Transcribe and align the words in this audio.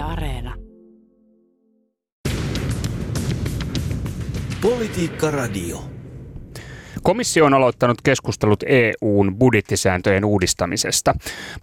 Yle 0.00 0.12
Areena. 0.12 0.54
Politiikka 4.62 5.30
Radio. 5.30 5.78
Komissio 7.02 7.44
on 7.44 7.54
aloittanut 7.54 8.02
keskustelut 8.02 8.64
EUn 8.66 9.38
budjettisääntöjen 9.38 10.24
uudistamisesta. 10.24 11.14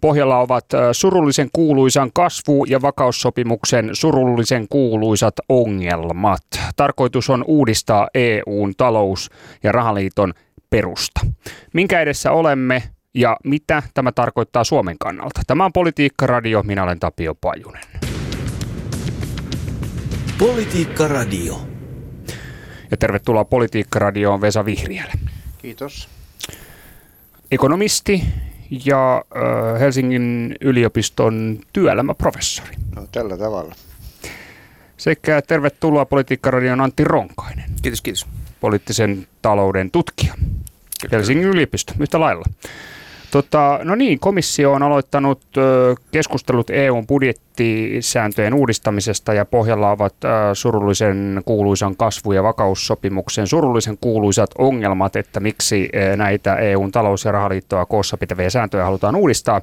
Pohjalla 0.02 0.40
ovat 0.40 0.66
surullisen 0.92 1.50
kuuluisan 1.54 2.12
kasvu- 2.14 2.66
ja 2.66 2.82
vakaussopimuksen 2.82 3.90
surullisen 3.94 4.68
kuuluisat 4.70 5.36
ongelmat. 5.50 6.44
Tarkoitus 6.76 7.30
on 7.30 7.44
uudistaa 7.48 8.08
EUn 8.14 8.74
talous- 8.78 9.30
ja 9.64 9.72
rahaliiton 9.72 10.34
perusta. 10.70 11.20
Minkä 11.74 12.02
edessä 12.02 12.32
olemme 12.32 12.84
ja 13.14 13.38
mitä 13.44 13.84
tämä 13.94 14.12
tarkoittaa 14.12 14.64
Suomen 14.64 14.96
kannalta? 15.00 15.42
Tämä 15.48 15.66
on 15.66 15.74
Politiikka 15.74 16.28
Radio, 16.28 16.64
minä 16.64 16.84
olen 16.84 17.00
Tapio 17.00 17.36
Pajunen. 17.36 18.17
Politiikka 20.38 21.08
Radio. 21.08 21.62
Ja 22.92 22.98
tervetuloa 22.98 23.46
Politiikka 23.46 24.00
Radioon 24.00 24.42
Vesa 24.42 24.66
Vihriälä. 24.66 25.14
Kiitos. 25.58 26.10
Ekonomisti 27.52 28.24
ja 28.86 29.24
äh, 29.36 29.80
Helsingin 29.80 30.56
yliopiston 30.62 31.60
työelämäprofessori. 31.74 32.76
No 32.96 33.08
tällä 33.12 33.38
tavalla. 33.38 33.76
Sekä 34.98 35.42
tervetuloa 35.42 36.06
Politiikka-radion 36.06 36.82
Antti 36.82 37.04
Ronkainen. 37.04 37.70
Kiitos, 37.82 38.02
kiitos. 38.02 38.28
Poliittisen 38.60 39.28
talouden 39.42 39.92
tutkija. 39.92 40.34
Helsingin 41.12 41.48
yliopisto, 41.48 41.94
yhtä 42.00 42.20
lailla. 42.20 42.46
Tota, 43.38 43.80
no 43.84 43.96
niin, 43.96 44.20
komissio 44.20 44.74
on 44.74 44.84
aloittanut 44.84 45.42
keskustelut 46.12 46.70
EUn 46.70 47.08
budjettisääntöjen 47.08 48.54
uudistamisesta 48.54 49.34
ja 49.34 49.46
pohjalla 49.46 49.92
ovat 49.92 50.14
surullisen 50.54 51.42
kuuluisan 51.46 51.96
kasvu- 51.96 52.32
ja 52.32 52.44
vakaussopimuksen 52.44 53.48
surullisen 53.48 53.98
kuuluisat 54.02 54.50
ongelmat, 54.58 55.16
että 55.16 55.40
miksi 55.40 55.90
näitä 56.16 56.56
EUn 56.56 56.92
talous- 56.92 57.26
ja 57.26 57.32
rahaliittoa 57.32 57.86
koossa 57.86 58.18
pitäviä 58.18 58.50
sääntöjä 58.50 58.84
halutaan 58.84 59.16
uudistaa 59.16 59.62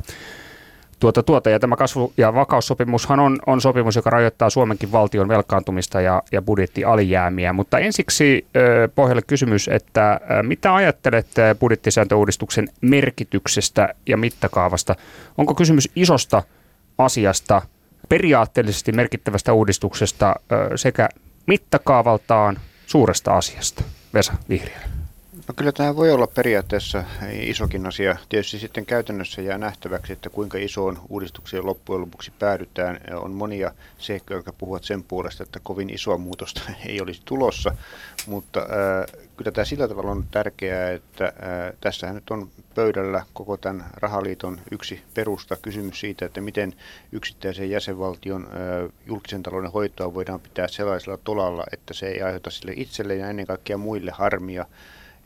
tuota, 1.05 1.22
tuota. 1.22 1.50
Ja 1.50 1.58
tämä 1.58 1.77
kasvu- 1.77 2.12
ja 2.16 2.34
vakaussopimushan 2.34 3.20
on, 3.20 3.38
on 3.47 3.60
sopimus, 3.60 3.97
joka 3.97 4.10
rajoittaa 4.10 4.50
Suomenkin 4.50 4.92
valtion 4.92 5.28
velkaantumista 5.28 6.00
ja, 6.00 6.22
ja 6.33 6.42
budjettialijäämiä. 6.42 7.52
Mutta 7.52 7.78
ensiksi 7.78 8.46
pohjalle 8.94 9.22
kysymys, 9.22 9.69
että 9.69 10.20
mitä 10.42 10.74
ajattelet 10.74 11.27
budjettisääntöuudistuksen 11.61 12.69
merkityksestä 12.80 13.94
ja 14.06 14.16
mittakaavasta? 14.16 14.94
Onko 15.38 15.55
kysymys 15.55 15.88
isosta 15.96 16.42
asiasta, 16.98 17.62
periaatteellisesti 18.08 18.92
merkittävästä 18.92 19.52
uudistuksesta 19.52 20.34
sekä 20.77 21.08
mittakaavaltaan 21.46 22.58
suuresta 22.86 23.36
asiasta? 23.36 23.84
Vesa 24.14 24.33
Vihriä. 24.48 25.03
No 25.48 25.54
kyllä 25.56 25.72
tämä 25.72 25.96
voi 25.96 26.12
olla 26.12 26.26
periaatteessa 26.26 27.04
isokin 27.32 27.86
asia. 27.86 28.16
Tietysti 28.28 28.58
sitten 28.58 28.86
käytännössä 28.86 29.42
jää 29.42 29.58
nähtäväksi, 29.58 30.12
että 30.12 30.30
kuinka 30.30 30.58
isoon 30.58 30.98
uudistukseen 31.08 31.66
loppujen 31.66 32.00
lopuksi 32.00 32.32
päädytään. 32.38 33.00
On 33.14 33.30
monia 33.30 33.70
seikkoja, 33.98 34.38
jotka 34.38 34.52
puhuvat 34.52 34.84
sen 34.84 35.02
puolesta, 35.02 35.42
että 35.42 35.60
kovin 35.62 35.90
isoa 35.90 36.18
muutosta 36.18 36.60
ei 36.88 37.00
olisi 37.00 37.22
tulossa, 37.24 37.76
mutta 38.26 38.60
äh, 38.60 39.26
kyllä 39.36 39.50
tämä 39.50 39.64
sillä 39.64 39.88
tavalla 39.88 40.10
on 40.10 40.24
tärkeää, 40.30 40.90
että 40.90 41.24
äh, 41.24 41.32
tässähän 41.80 42.14
nyt 42.14 42.30
on 42.30 42.50
pöydällä 42.74 43.24
koko 43.32 43.56
tämän 43.56 43.84
rahaliiton 43.94 44.60
yksi 44.70 45.02
perusta 45.14 45.56
kysymys 45.56 46.00
siitä, 46.00 46.26
että 46.26 46.40
miten 46.40 46.72
yksittäisen 47.12 47.70
jäsenvaltion 47.70 48.44
äh, 48.44 48.92
julkisen 49.06 49.42
talouden 49.42 49.72
hoitoa 49.72 50.14
voidaan 50.14 50.40
pitää 50.40 50.68
sellaisella 50.68 51.18
tolalla, 51.24 51.64
että 51.72 51.94
se 51.94 52.06
ei 52.06 52.22
aiheuta 52.22 52.50
sille 52.50 52.72
itselle 52.76 53.14
ja 53.14 53.30
ennen 53.30 53.46
kaikkea 53.46 53.78
muille 53.78 54.10
harmia 54.10 54.66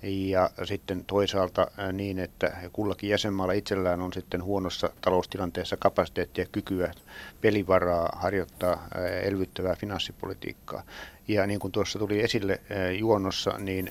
ja 0.02 0.50
sitten 0.64 1.04
toisaalta 1.04 1.66
niin, 1.92 2.18
että 2.18 2.52
kullakin 2.72 3.10
jäsenmaalla 3.10 3.52
itsellään 3.52 4.00
on 4.00 4.12
sitten 4.12 4.42
huonossa 4.42 4.90
taloustilanteessa 5.00 5.76
kapasiteettia 5.76 6.46
kykyä, 6.52 6.92
pelivaraa 7.40 8.08
harjoittaa 8.16 8.88
elvyttävää 9.22 9.74
finanssipolitiikkaa. 9.74 10.82
Ja 11.28 11.46
niin 11.46 11.60
kuin 11.60 11.72
tuossa 11.72 11.98
tuli 11.98 12.20
esille 12.20 12.60
juonnossa, 12.98 13.58
niin 13.58 13.90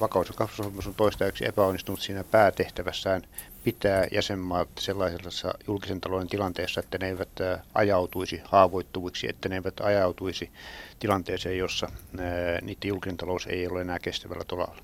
vakaus- 0.00 0.28
ja 0.28 0.34
kasvusopimus 0.34 0.86
on 0.86 0.94
toistaiseksi 0.94 1.46
epäonnistunut 1.46 2.00
siinä 2.00 2.24
päätehtävässään 2.24 3.22
pitää 3.64 4.06
jäsenmaat 4.12 4.68
sellaisessa 4.78 5.54
julkisen 5.66 6.00
talouden 6.00 6.28
tilanteessa, 6.28 6.80
että 6.80 6.98
ne 6.98 7.06
eivät 7.06 7.28
ajautuisi 7.74 8.40
haavoittuviksi, 8.44 9.28
että 9.28 9.48
ne 9.48 9.54
eivät 9.54 9.80
ajautuisi 9.80 10.50
tilanteeseen, 10.98 11.58
jossa 11.58 11.88
niiden 12.62 12.88
julkinen 12.88 13.16
talous 13.16 13.46
ei 13.46 13.66
ole 13.66 13.80
enää 13.80 13.98
kestävällä 13.98 14.44
tolalla. 14.44 14.76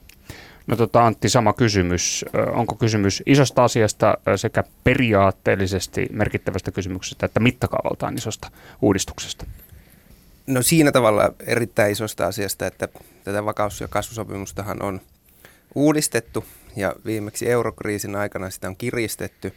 No 0.67 0.77
tota 0.77 1.07
Antti, 1.07 1.29
sama 1.29 1.53
kysymys. 1.53 2.25
Onko 2.53 2.75
kysymys 2.75 3.23
isosta 3.27 3.65
asiasta 3.65 4.19
sekä 4.37 4.65
periaatteellisesti 4.85 6.09
merkittävästä 6.13 6.71
kysymyksestä 6.71 7.27
että 7.27 7.41
mittakaavaltaan 7.41 8.15
isosta 8.15 8.51
uudistuksesta? 8.83 9.47
No 10.47 10.63
siinä 10.63 10.93
tavalla 10.93 11.35
erittäin 11.47 11.93
isosta 11.93 12.27
asiasta, 12.27 12.67
että 12.67 12.89
tätä 13.25 13.45
vakaus- 13.45 13.81
ja 13.81 13.89
kasvusopimustahan 13.89 14.83
on 14.83 15.01
uudistettu 15.75 16.45
ja 16.77 16.95
viimeksi 17.05 17.51
eurokriisin 17.51 18.17
aikana 18.17 18.51
sitä 18.51 18.69
on 18.69 18.77
kiristetty, 18.77 19.55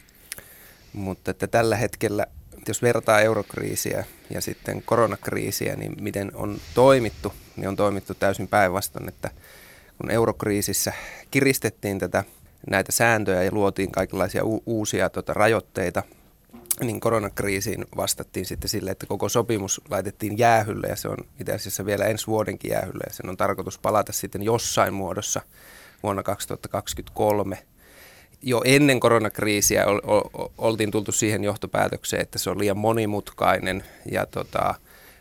mutta 0.92 1.30
että 1.30 1.46
tällä 1.46 1.76
hetkellä, 1.76 2.26
jos 2.68 2.82
vertaa 2.82 3.20
eurokriisiä 3.20 4.04
ja 4.30 4.40
sitten 4.40 4.82
koronakriisiä, 4.82 5.76
niin 5.76 5.92
miten 6.00 6.30
on 6.34 6.58
toimittu, 6.74 7.32
niin 7.56 7.68
on 7.68 7.76
toimittu 7.76 8.14
täysin 8.14 8.48
päinvastoin, 8.48 9.08
että– 9.08 9.30
kun 9.98 10.10
eurokriisissä 10.10 10.92
kiristettiin 11.30 11.98
tätä 11.98 12.24
näitä 12.70 12.92
sääntöjä 12.92 13.42
ja 13.42 13.52
luotiin 13.52 13.92
kaikenlaisia 13.92 14.44
u- 14.44 14.62
uusia 14.66 15.10
tota, 15.10 15.34
rajoitteita, 15.34 16.02
niin 16.80 17.00
koronakriisiin 17.00 17.84
vastattiin 17.96 18.46
sitten 18.46 18.68
sille, 18.68 18.90
että 18.90 19.06
koko 19.06 19.28
sopimus 19.28 19.80
laitettiin 19.90 20.38
jäähylle 20.38 20.86
ja 20.86 20.96
se 20.96 21.08
on 21.08 21.16
itse 21.40 21.52
asiassa 21.52 21.86
vielä 21.86 22.04
ensi 22.04 22.26
vuodenkin 22.26 22.70
jäähylle 22.70 23.04
ja 23.06 23.12
sen 23.12 23.28
on 23.28 23.36
tarkoitus 23.36 23.78
palata 23.78 24.12
sitten 24.12 24.42
jossain 24.42 24.94
muodossa 24.94 25.40
vuonna 26.02 26.22
2023. 26.22 27.58
Jo 28.42 28.62
ennen 28.64 29.00
koronakriisiä 29.00 29.86
ol, 29.86 30.00
ol, 30.04 30.48
oltiin 30.58 30.90
tultu 30.90 31.12
siihen 31.12 31.44
johtopäätökseen, 31.44 32.22
että 32.22 32.38
se 32.38 32.50
on 32.50 32.58
liian 32.58 32.78
monimutkainen 32.78 33.84
ja 34.10 34.26
tota, 34.26 34.74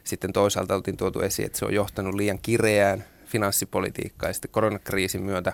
sitten 0.04 0.34
toisaalta 0.34 0.76
oltiin 0.76 0.98
tuotu 0.98 1.20
esiin, 1.20 1.46
että 1.46 1.60
se 1.60 1.66
on 1.66 1.74
johtanut 1.74 2.16
liian 2.16 2.40
kireään 2.42 3.06
finanssipolitiikkaa 3.28 4.30
ja 4.30 4.34
sitten 4.34 4.52
koronakriisin 4.52 5.22
myötä 5.22 5.54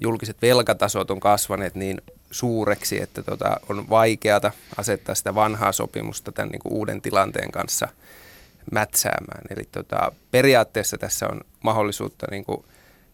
julkiset 0.00 0.42
velkatasot 0.42 1.10
on 1.10 1.20
kasvaneet 1.20 1.74
niin 1.74 2.02
suureksi, 2.30 3.02
että 3.02 3.22
tota, 3.22 3.60
on 3.68 3.90
vaikeata 3.90 4.52
asettaa 4.76 5.14
sitä 5.14 5.34
vanhaa 5.34 5.72
sopimusta 5.72 6.32
tämän 6.32 6.48
niin 6.48 6.60
kuin 6.60 6.72
uuden 6.72 7.02
tilanteen 7.02 7.52
kanssa 7.52 7.88
mätsäämään. 8.72 9.42
Eli 9.50 9.68
tota, 9.72 10.12
periaatteessa 10.30 10.98
tässä 10.98 11.26
on 11.28 11.40
mahdollisuutta 11.62 12.26
niin 12.30 12.44
kuin 12.44 12.64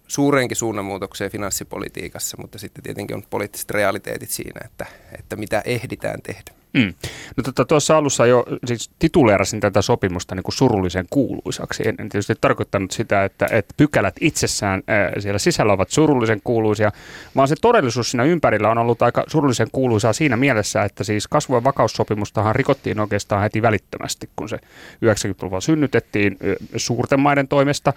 suureenkin 0.09 0.57
suunnanmuutokseen 0.57 1.31
finanssipolitiikassa, 1.31 2.37
mutta 2.41 2.59
sitten 2.59 2.85
tietenkin 2.85 3.17
on 3.17 3.23
poliittiset 3.31 3.71
realiteetit 3.71 4.31
siinä, 4.31 4.61
että, 4.65 4.87
että 5.19 5.37
mitä 5.37 5.63
ehditään 5.65 6.23
tehdä. 6.23 6.53
Mm. 6.77 6.95
No 7.37 7.43
tota, 7.43 7.65
tuossa 7.65 7.97
alussa 7.97 8.27
jo 8.27 8.45
siis 8.65 8.91
tituleerasin 8.99 9.61
tätä 9.61 9.83
sopimusta 9.83 10.35
niin 10.35 10.43
kuin 10.43 10.55
surullisen 10.55 11.07
kuuluisaksi. 11.11 11.89
En, 11.89 11.95
en 11.99 12.09
tietysti 12.09 12.35
tarkoittanut 12.41 12.91
sitä, 12.91 13.25
että, 13.25 13.47
että 13.51 13.75
pykälät 13.77 14.15
itsessään 14.21 14.83
ää, 14.87 15.13
siellä 15.19 15.39
sisällä 15.39 15.73
ovat 15.73 15.91
surullisen 15.91 16.41
kuuluisia, 16.45 16.93
vaan 17.37 17.49
se 17.49 17.55
todellisuus 17.61 18.11
siinä 18.11 18.25
ympärillä 18.25 18.71
on 18.71 18.79
ollut 18.79 19.03
aika 19.03 19.25
surullisen 19.27 19.69
kuuluisaa 19.73 20.13
siinä 20.13 20.37
mielessä, 20.37 20.83
että 20.83 21.05
siis 21.05 21.29
kasvu- 21.29 21.55
ja 21.55 21.65
vakaussopimustahan 21.65 22.57
rikottiin 22.57 23.01
oikeastaan 23.01 23.43
heti 23.43 23.63
välittömästi, 23.63 24.29
kun 24.37 24.49
se 24.49 24.59
90-luvulla 25.05 25.61
synnytettiin 25.61 26.39
suurten 26.77 27.21
maiden 27.21 27.49
toimesta. 27.49 27.93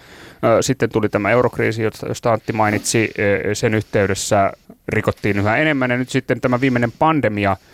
Sitten 0.60 0.90
tuli 0.90 1.08
tämä 1.08 1.30
eurokriisi, 1.30 1.82
josta 2.08 2.32
Antti 2.32 2.52
mainitsi, 2.52 3.10
sen 3.52 3.74
yhteydessä 3.74 4.52
rikottiin 4.88 5.38
yhä 5.38 5.56
enemmän 5.56 5.90
ja 5.90 5.96
nyt 5.96 6.08
sitten 6.08 6.40
tämä 6.40 6.60
viimeinen 6.60 6.92
pandemia– 6.98 7.56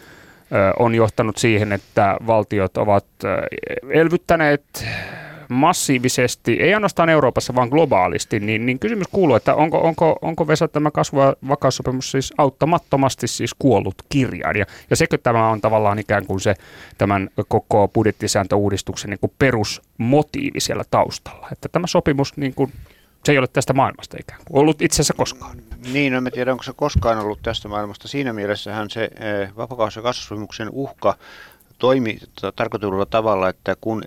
on 0.78 0.94
johtanut 0.94 1.36
siihen, 1.36 1.72
että 1.72 2.16
valtiot 2.26 2.76
ovat 2.76 3.06
elvyttäneet 3.90 4.86
massiivisesti, 5.48 6.52
ei 6.52 6.74
ainoastaan 6.74 7.08
Euroopassa, 7.08 7.54
vaan 7.54 7.68
globaalisti, 7.68 8.40
niin, 8.40 8.66
niin 8.66 8.78
kysymys 8.78 9.06
kuuluu, 9.12 9.36
että 9.36 9.54
onko, 9.54 9.78
onko, 9.78 10.18
onko 10.22 10.46
Vesa 10.46 10.68
tämä 10.68 10.90
kasvu- 10.90 11.20
ja 11.20 11.36
vakaussopimus 11.48 12.10
siis 12.10 12.34
auttamattomasti 12.38 13.26
siis 13.26 13.54
kuollut 13.58 13.94
kirjaan, 14.08 14.56
ja, 14.56 14.64
ja 14.90 14.96
sekö 14.96 15.18
tämä 15.18 15.48
on 15.48 15.60
tavallaan 15.60 15.98
ikään 15.98 16.26
kuin 16.26 16.40
se 16.40 16.54
tämän 16.98 17.28
koko 17.48 17.88
budjettisääntöuudistuksen 17.88 19.10
niin 19.10 19.20
kuin 19.20 19.32
perusmotiivi 19.38 20.60
siellä 20.60 20.84
taustalla, 20.90 21.48
että 21.52 21.68
tämä 21.68 21.86
sopimus 21.86 22.36
niin 22.36 22.54
kuin 22.54 22.72
se 23.26 23.32
ei 23.32 23.38
ole 23.38 23.46
tästä 23.46 23.72
maailmasta 23.72 24.16
ikään 24.20 24.40
kuin 24.44 24.60
ollut 24.60 24.82
itse 24.82 24.94
asiassa 24.94 25.14
koskaan. 25.14 25.56
Niin, 25.92 26.12
no 26.12 26.18
en 26.18 26.32
tiedä, 26.34 26.52
onko 26.52 26.62
se 26.62 26.72
koskaan 26.76 27.18
ollut 27.18 27.38
tästä 27.42 27.68
maailmasta. 27.68 28.08
Siinä 28.08 28.32
mielessähän 28.32 28.90
se 28.90 29.04
eh, 29.04 29.56
vapakaus- 29.56 29.96
ja 29.96 30.02
kasvusopimuksen 30.02 30.68
uhka 30.72 31.14
toimi 31.78 32.18
tarkoitulla 32.56 33.06
tavalla, 33.06 33.48
että 33.48 33.76
kun 33.80 34.02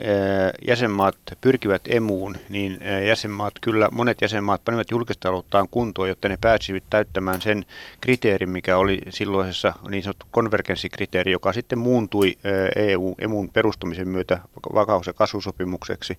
jäsenmaat 0.67 1.15
pyrkivät 1.41 1.81
emuun, 1.87 2.35
niin 2.49 2.79
jäsenmaat 3.07 3.53
kyllä, 3.61 3.89
monet 3.91 4.21
jäsenmaat 4.21 4.61
panivat 4.65 4.91
julkistalouttaan 4.91 5.67
kuntoon, 5.71 6.09
jotta 6.09 6.29
ne 6.29 6.37
pääsivät 6.41 6.83
täyttämään 6.89 7.41
sen 7.41 7.65
kriteerin, 8.01 8.49
mikä 8.49 8.77
oli 8.77 9.01
silloisessa 9.09 9.73
niin 9.89 10.03
sanottu 10.03 10.25
konvergenssikriteeri, 10.31 11.31
joka 11.31 11.53
sitten 11.53 11.79
muuntui 11.79 12.37
EU-emun 12.75 13.49
perustumisen 13.49 14.07
myötä 14.07 14.39
vakaus- 14.73 15.07
ja 15.07 15.13
kasvusopimukseksi 15.13 16.17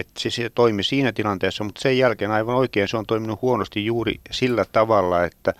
että 0.00 0.20
se, 0.20 0.30
se 0.30 0.50
toimi 0.50 0.82
siinä 0.82 1.12
tilanteessa, 1.12 1.64
mutta 1.64 1.80
sen 1.80 1.98
jälkeen 1.98 2.30
aivan 2.30 2.56
oikein 2.56 2.88
se 2.88 2.96
on 2.96 3.06
toiminut 3.06 3.42
huonosti 3.42 3.86
juuri 3.86 4.20
sillä 4.30 4.64
tavalla, 4.72 5.24
että 5.24 5.54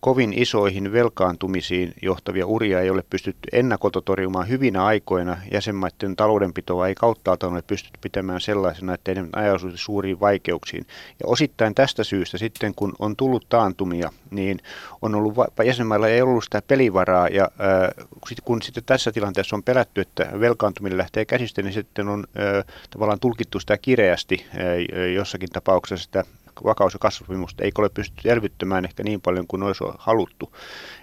kovin 0.00 0.32
isoihin 0.32 0.92
velkaantumisiin 0.92 1.94
johtavia 2.02 2.46
uria 2.46 2.80
ei 2.80 2.90
ole 2.90 3.04
pystytty 3.10 3.48
ennakolta 3.52 4.02
torjumaan 4.02 4.48
hyvinä 4.48 4.84
aikoina. 4.84 5.36
Jäsenmaiden 5.52 6.16
taloudenpitoa 6.16 6.88
ei 6.88 6.94
kauttaalta 6.94 7.46
ole 7.46 7.62
pystytty 7.62 7.98
pitämään 8.02 8.40
sellaisena, 8.40 8.94
että 8.94 9.14
ne 9.14 9.24
ajautuisi 9.32 9.76
suuriin 9.76 10.20
vaikeuksiin. 10.20 10.86
Ja 11.20 11.26
osittain 11.26 11.74
tästä 11.74 12.04
syystä 12.04 12.38
sitten, 12.38 12.74
kun 12.74 12.92
on 12.98 13.16
tullut 13.16 13.46
taantumia, 13.48 14.12
niin 14.30 14.58
on 15.02 15.14
ollut, 15.14 15.34
jäsenmailla 15.64 16.08
ei 16.08 16.22
ollut 16.22 16.44
sitä 16.44 16.62
pelivaraa. 16.66 17.28
Ja 17.28 17.44
äh, 17.44 18.06
kun 18.44 18.62
sitten 18.62 18.84
tässä 18.84 19.12
tilanteessa 19.12 19.56
on 19.56 19.62
pelätty, 19.62 20.00
että 20.00 20.28
velkaantuminen 20.40 20.98
lähtee 20.98 21.24
käsistä, 21.24 21.62
niin 21.62 21.72
sitten 21.72 22.08
on 22.08 22.24
äh, 22.38 22.64
tavallaan 22.90 23.20
tulkittu 23.20 23.60
sitä 23.60 23.78
kireästi 23.78 24.46
äh, 24.46 25.12
jossakin 25.14 25.48
tapauksessa 25.48 26.04
sitä 26.04 26.24
vakaus- 26.64 26.92
ja 26.92 26.98
kasvusopimusta 26.98 27.64
eikö 27.64 27.82
ole 27.82 27.88
pystytty 27.88 28.30
elvyttämään 28.30 28.84
ehkä 28.84 29.02
niin 29.02 29.20
paljon 29.20 29.46
kuin 29.46 29.62
olisi 29.62 29.84
haluttu. 29.98 30.56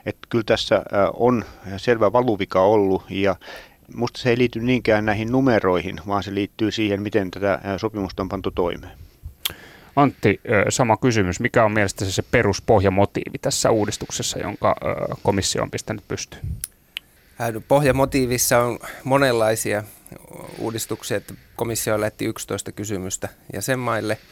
Että 0.05 0.27
kyllä 0.29 0.43
tässä 0.43 0.83
on 1.13 1.45
selvä 1.77 2.13
valuvika 2.13 2.61
ollut 2.61 3.03
ja 3.09 3.35
Musta 3.95 4.19
se 4.21 4.29
ei 4.29 4.37
liity 4.37 4.59
niinkään 4.59 5.05
näihin 5.05 5.31
numeroihin, 5.31 6.01
vaan 6.07 6.23
se 6.23 6.33
liittyy 6.33 6.71
siihen, 6.71 7.01
miten 7.01 7.31
tätä 7.31 7.59
sopimusta 7.77 8.23
on 8.23 8.29
pantu 8.29 8.51
toimeen. 8.51 8.97
Antti, 9.95 10.41
sama 10.69 10.97
kysymys. 10.97 11.39
Mikä 11.39 11.63
on 11.63 11.71
mielestäsi 11.71 12.11
se 12.11 12.21
peruspohjamotiivi 12.21 13.37
tässä 13.41 13.71
uudistuksessa, 13.71 14.39
jonka 14.39 14.75
komissio 15.23 15.63
on 15.63 15.71
pistänyt 15.71 16.07
pystyyn? 16.07 16.41
Pohjamotiivissa 17.67 18.59
on 18.59 18.79
monenlaisia 19.03 19.83
uudistuksia. 20.59 21.21
Komissio 21.55 22.01
lähti 22.01 22.25
11 22.25 22.71
kysymystä 22.71 23.29
jäsenmaille– 23.53 24.17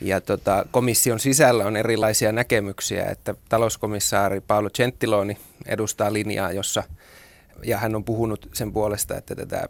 ja 0.00 0.20
tota, 0.20 0.66
komission 0.70 1.20
sisällä 1.20 1.66
on 1.66 1.76
erilaisia 1.76 2.32
näkemyksiä, 2.32 3.04
että 3.04 3.34
talouskomissaari 3.48 4.40
Paolo 4.40 4.70
Gentiloni 4.70 5.38
edustaa 5.66 6.12
linjaa, 6.12 6.52
jossa, 6.52 6.82
ja 7.64 7.78
hän 7.78 7.94
on 7.94 8.04
puhunut 8.04 8.48
sen 8.52 8.72
puolesta, 8.72 9.16
että 9.16 9.34
tätä 9.34 9.66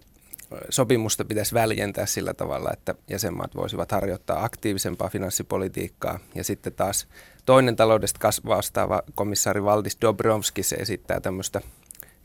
sopimusta 0.71 1.25
pitäisi 1.25 1.55
väljentää 1.55 2.07
sillä 2.07 2.35
tavalla, 2.35 2.71
että 2.73 2.95
jäsenmaat 3.11 3.55
voisivat 3.55 3.93
harjoittaa 3.93 4.45
aktiivisempaa 4.45 5.09
finanssipolitiikkaa. 5.09 6.19
Ja 6.35 6.45
sitten 6.45 6.73
taas 6.73 7.07
toinen 7.47 7.77
taloudesta 7.77 8.31
vastaava 8.47 9.03
komissaari 9.15 9.65
Valdis 9.65 9.99
Dobrovskis 10.01 10.73
esittää 10.73 11.21
tämmöistä 11.21 11.61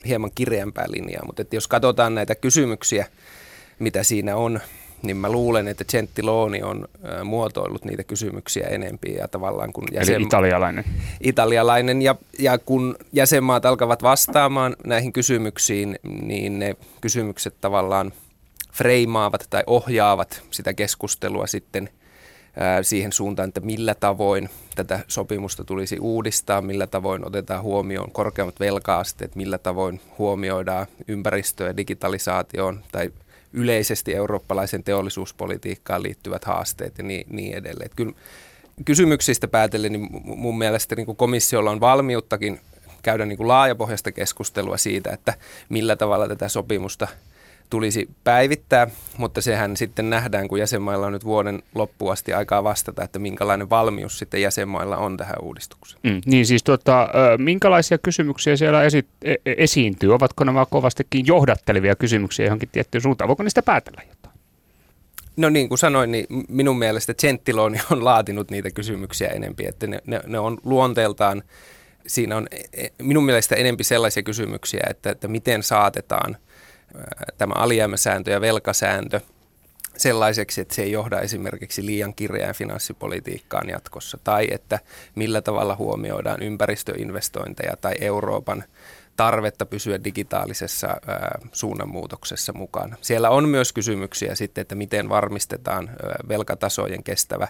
hieman 0.05 0.31
kireämpää 0.35 0.85
linjaa. 0.87 1.25
Mutta 1.25 1.41
että 1.41 1.55
jos 1.55 1.67
katsotaan 1.67 2.15
näitä 2.15 2.35
kysymyksiä, 2.35 3.07
mitä 3.79 4.03
siinä 4.03 4.35
on, 4.35 4.59
niin 5.03 5.17
mä 5.17 5.29
luulen, 5.29 5.67
että 5.67 5.85
Gentiloni 5.85 6.63
on 6.63 6.87
muotoillut 7.23 7.85
niitä 7.85 8.03
kysymyksiä 8.03 8.67
enempiä 8.67 9.17
ja 9.17 9.27
tavallaan 9.27 9.73
kun 9.73 9.87
jäsen... 9.91 10.15
Eli 10.15 10.23
italialainen. 10.23 10.85
Italialainen 11.21 12.01
ja, 12.01 12.15
ja 12.39 12.57
kun 12.57 12.95
jäsenmaat 13.13 13.65
alkavat 13.65 14.03
vastaamaan 14.03 14.75
näihin 14.85 15.13
kysymyksiin, 15.13 15.99
niin 16.03 16.59
ne 16.59 16.75
kysymykset 17.01 17.53
tavallaan 17.61 18.11
freimaavat 18.73 19.47
tai 19.49 19.63
ohjaavat 19.67 20.41
sitä 20.51 20.73
keskustelua 20.73 21.47
sitten 21.47 21.89
siihen 22.81 23.11
suuntaan, 23.11 23.47
että 23.47 23.61
millä 23.61 23.95
tavoin 23.95 24.49
tätä 24.75 24.99
sopimusta 25.07 25.63
tulisi 25.63 25.99
uudistaa, 25.99 26.61
millä 26.61 26.87
tavoin 26.87 27.27
otetaan 27.27 27.63
huomioon 27.63 28.11
korkeammat 28.11 28.59
velkaasteet, 28.59 29.35
millä 29.35 29.57
tavoin 29.57 30.01
huomioidaan 30.17 30.87
ympäristöä 31.07 31.67
ja 31.67 31.77
digitalisaatioon 31.77 32.83
tai 32.91 33.11
yleisesti 33.53 34.15
eurooppalaisen 34.15 34.83
teollisuuspolitiikkaan 34.83 36.03
liittyvät 36.03 36.45
haasteet 36.45 36.97
ja 36.97 37.03
niin, 37.03 37.27
niin 37.29 37.57
edelleen. 37.57 37.89
Kyllä 37.95 38.13
kysymyksistä 38.85 39.47
päätellen 39.47 39.91
niin 39.91 40.09
mun 40.23 40.57
mielestä 40.57 40.95
niin 40.95 41.15
komissiolla 41.15 41.71
on 41.71 41.79
valmiuttakin 41.79 42.59
käydä 43.01 43.25
niin 43.25 43.37
kuin 43.37 43.47
laajapohjaista 43.47 44.11
keskustelua 44.11 44.77
siitä, 44.77 45.11
että 45.11 45.33
millä 45.69 45.95
tavalla 45.95 46.27
tätä 46.27 46.47
sopimusta– 46.47 47.07
tulisi 47.71 48.09
päivittää, 48.23 48.87
mutta 49.17 49.41
sehän 49.41 49.77
sitten 49.77 50.09
nähdään, 50.09 50.47
kun 50.47 50.59
jäsenmailla 50.59 51.05
on 51.05 51.13
nyt 51.13 51.25
vuoden 51.25 51.63
loppuun 51.75 52.11
asti 52.11 52.33
aikaa 52.33 52.63
vastata, 52.63 53.03
että 53.03 53.19
minkälainen 53.19 53.69
valmius 53.69 54.19
sitten 54.19 54.41
jäsenmailla 54.41 54.97
on 54.97 55.17
tähän 55.17 55.35
uudistukseen. 55.41 56.01
Mm, 56.03 56.21
niin 56.25 56.45
siis 56.45 56.63
tuota, 56.63 57.09
minkälaisia 57.37 57.97
kysymyksiä 57.97 58.55
siellä 58.55 58.83
esi- 58.83 59.07
e- 59.21 59.35
e- 59.45 59.55
esiintyy? 59.57 60.13
Ovatko 60.13 60.43
nämä 60.43 60.65
kovastikin 60.65 61.27
johdattelevia 61.27 61.95
kysymyksiä 61.95 62.45
johonkin 62.45 62.69
tiettyyn 62.71 63.01
suuntaan? 63.01 63.27
Voiko 63.27 63.43
niistä 63.43 63.63
päätellä 63.63 64.01
jotain? 64.09 64.35
No 65.37 65.49
niin 65.49 65.69
kuin 65.69 65.77
sanoin, 65.77 66.11
niin 66.11 66.25
minun 66.49 66.77
mielestä 66.79 67.13
Gentiloni 67.13 67.79
on 67.91 68.05
laatinut 68.05 68.51
niitä 68.51 68.71
kysymyksiä 68.71 69.27
enempi, 69.27 69.65
että 69.67 69.87
ne, 69.87 69.99
ne, 70.07 70.21
ne 70.27 70.39
on 70.39 70.57
luonteeltaan, 70.63 71.43
siinä 72.07 72.37
on 72.37 72.47
e- 72.73 72.87
minun 73.01 73.25
mielestä 73.25 73.55
enempi 73.55 73.83
sellaisia 73.83 74.23
kysymyksiä, 74.23 74.83
että, 74.89 75.09
että 75.09 75.27
miten 75.27 75.63
saatetaan– 75.63 76.37
tämä 77.37 77.53
alijäämäsääntö 77.55 78.31
ja 78.31 78.41
velkasääntö 78.41 79.21
sellaiseksi, 79.97 80.61
että 80.61 80.75
se 80.75 80.81
ei 80.81 80.91
johda 80.91 81.19
esimerkiksi 81.19 81.85
liian 81.85 82.13
kireään 82.13 82.55
finanssipolitiikkaan 82.55 83.69
jatkossa, 83.69 84.17
tai 84.23 84.47
että 84.51 84.79
millä 85.15 85.41
tavalla 85.41 85.75
huomioidaan 85.75 86.41
ympäristöinvestointeja 86.41 87.77
tai 87.81 87.93
Euroopan 88.01 88.63
tarvetta 89.15 89.65
pysyä 89.65 90.03
digitaalisessa 90.03 90.87
ää, 90.87 91.39
suunnanmuutoksessa 91.51 92.53
mukana. 92.53 92.95
Siellä 93.01 93.29
on 93.29 93.49
myös 93.49 93.73
kysymyksiä 93.73 94.35
sitten, 94.35 94.61
että 94.61 94.75
miten 94.75 95.09
varmistetaan 95.09 95.89
ää, 95.89 95.95
velkatasojen 96.27 97.03
kestävä 97.03 97.47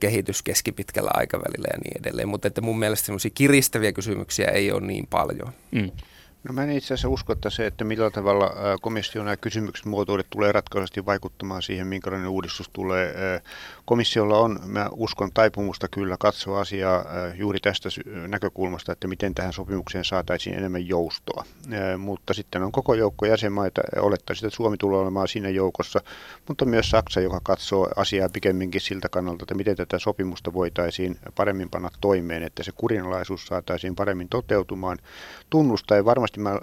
kehitys 0.00 0.42
keskipitkällä 0.42 1.10
aikavälillä 1.14 1.68
ja 1.72 1.78
niin 1.84 2.00
edelleen, 2.00 2.28
mutta 2.28 2.48
että 2.48 2.60
mun 2.60 2.78
mielestä 2.78 3.12
kiristäviä 3.34 3.92
kysymyksiä 3.92 4.46
ei 4.46 4.72
ole 4.72 4.86
niin 4.86 5.06
paljon. 5.06 5.52
Mm. 5.70 5.90
No 6.48 6.52
mä 6.52 6.62
en 6.62 6.70
itse 6.70 6.94
asiassa 6.94 7.08
usko, 7.08 7.32
että 7.32 7.50
se, 7.50 7.66
että 7.66 7.84
millä 7.84 8.10
tavalla 8.10 8.50
komissio 8.80 9.24
nämä 9.24 9.36
kysymykset 9.36 9.86
muotoilet 9.86 10.26
tulee 10.30 10.52
ratkaisesti 10.52 11.06
vaikuttamaan 11.06 11.62
siihen, 11.62 11.86
minkälainen 11.86 12.28
uudistus 12.28 12.70
tulee. 12.72 13.14
Komissiolla 13.84 14.38
on, 14.38 14.58
mä 14.64 14.88
uskon, 14.92 15.30
taipumusta 15.34 15.88
kyllä 15.88 16.16
katsoa 16.20 16.60
asiaa 16.60 17.04
juuri 17.34 17.60
tästä 17.60 17.88
näkökulmasta, 18.28 18.92
että 18.92 19.08
miten 19.08 19.34
tähän 19.34 19.52
sopimukseen 19.52 20.04
saataisiin 20.04 20.56
enemmän 20.56 20.88
joustoa. 20.88 21.44
Mutta 21.98 22.34
sitten 22.34 22.62
on 22.62 22.72
koko 22.72 22.94
joukko 22.94 23.26
jäsenmaita, 23.26 23.80
olettaisin, 24.00 24.46
että 24.46 24.56
Suomi 24.56 24.76
tulee 24.76 25.00
olemaan 25.00 25.28
siinä 25.28 25.48
joukossa, 25.48 26.00
mutta 26.48 26.64
myös 26.64 26.90
Saksa, 26.90 27.20
joka 27.20 27.40
katsoo 27.42 27.88
asiaa 27.96 28.28
pikemminkin 28.28 28.80
siltä 28.80 29.08
kannalta, 29.08 29.42
että 29.42 29.54
miten 29.54 29.76
tätä 29.76 29.98
sopimusta 29.98 30.52
voitaisiin 30.52 31.18
paremmin 31.34 31.70
panna 31.70 31.90
toimeen, 32.00 32.42
että 32.42 32.62
se 32.62 32.72
kurinalaisuus 32.72 33.46
saataisiin 33.46 33.94
paremmin 33.96 34.28
toteutumaan. 34.28 34.98
Tunnusta 35.50 35.96
ei 35.96 36.04
varmasti 36.04 36.35
mä, 36.40 36.58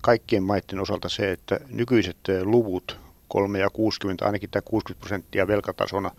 kaikkien 0.00 0.42
maiden 0.42 0.80
osalta 0.80 1.08
se, 1.08 1.32
että 1.32 1.60
nykyiset 1.68 2.16
luvut 2.42 3.00
3 3.30 3.58
ja 3.58 3.70
60, 3.70 4.26
ainakin 4.26 4.50
tämä 4.50 4.62
60 4.62 5.00
prosenttia 5.00 5.46
velkatasona 5.46 6.10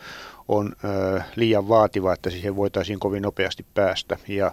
on 0.48 0.76
ö, 0.84 1.22
liian 1.36 1.68
vaativa, 1.68 2.14
että 2.14 2.30
siihen 2.30 2.56
voitaisiin 2.56 3.00
kovin 3.00 3.24
nopeasti 3.24 3.66
päästä. 3.74 4.18
Ja 4.28 4.52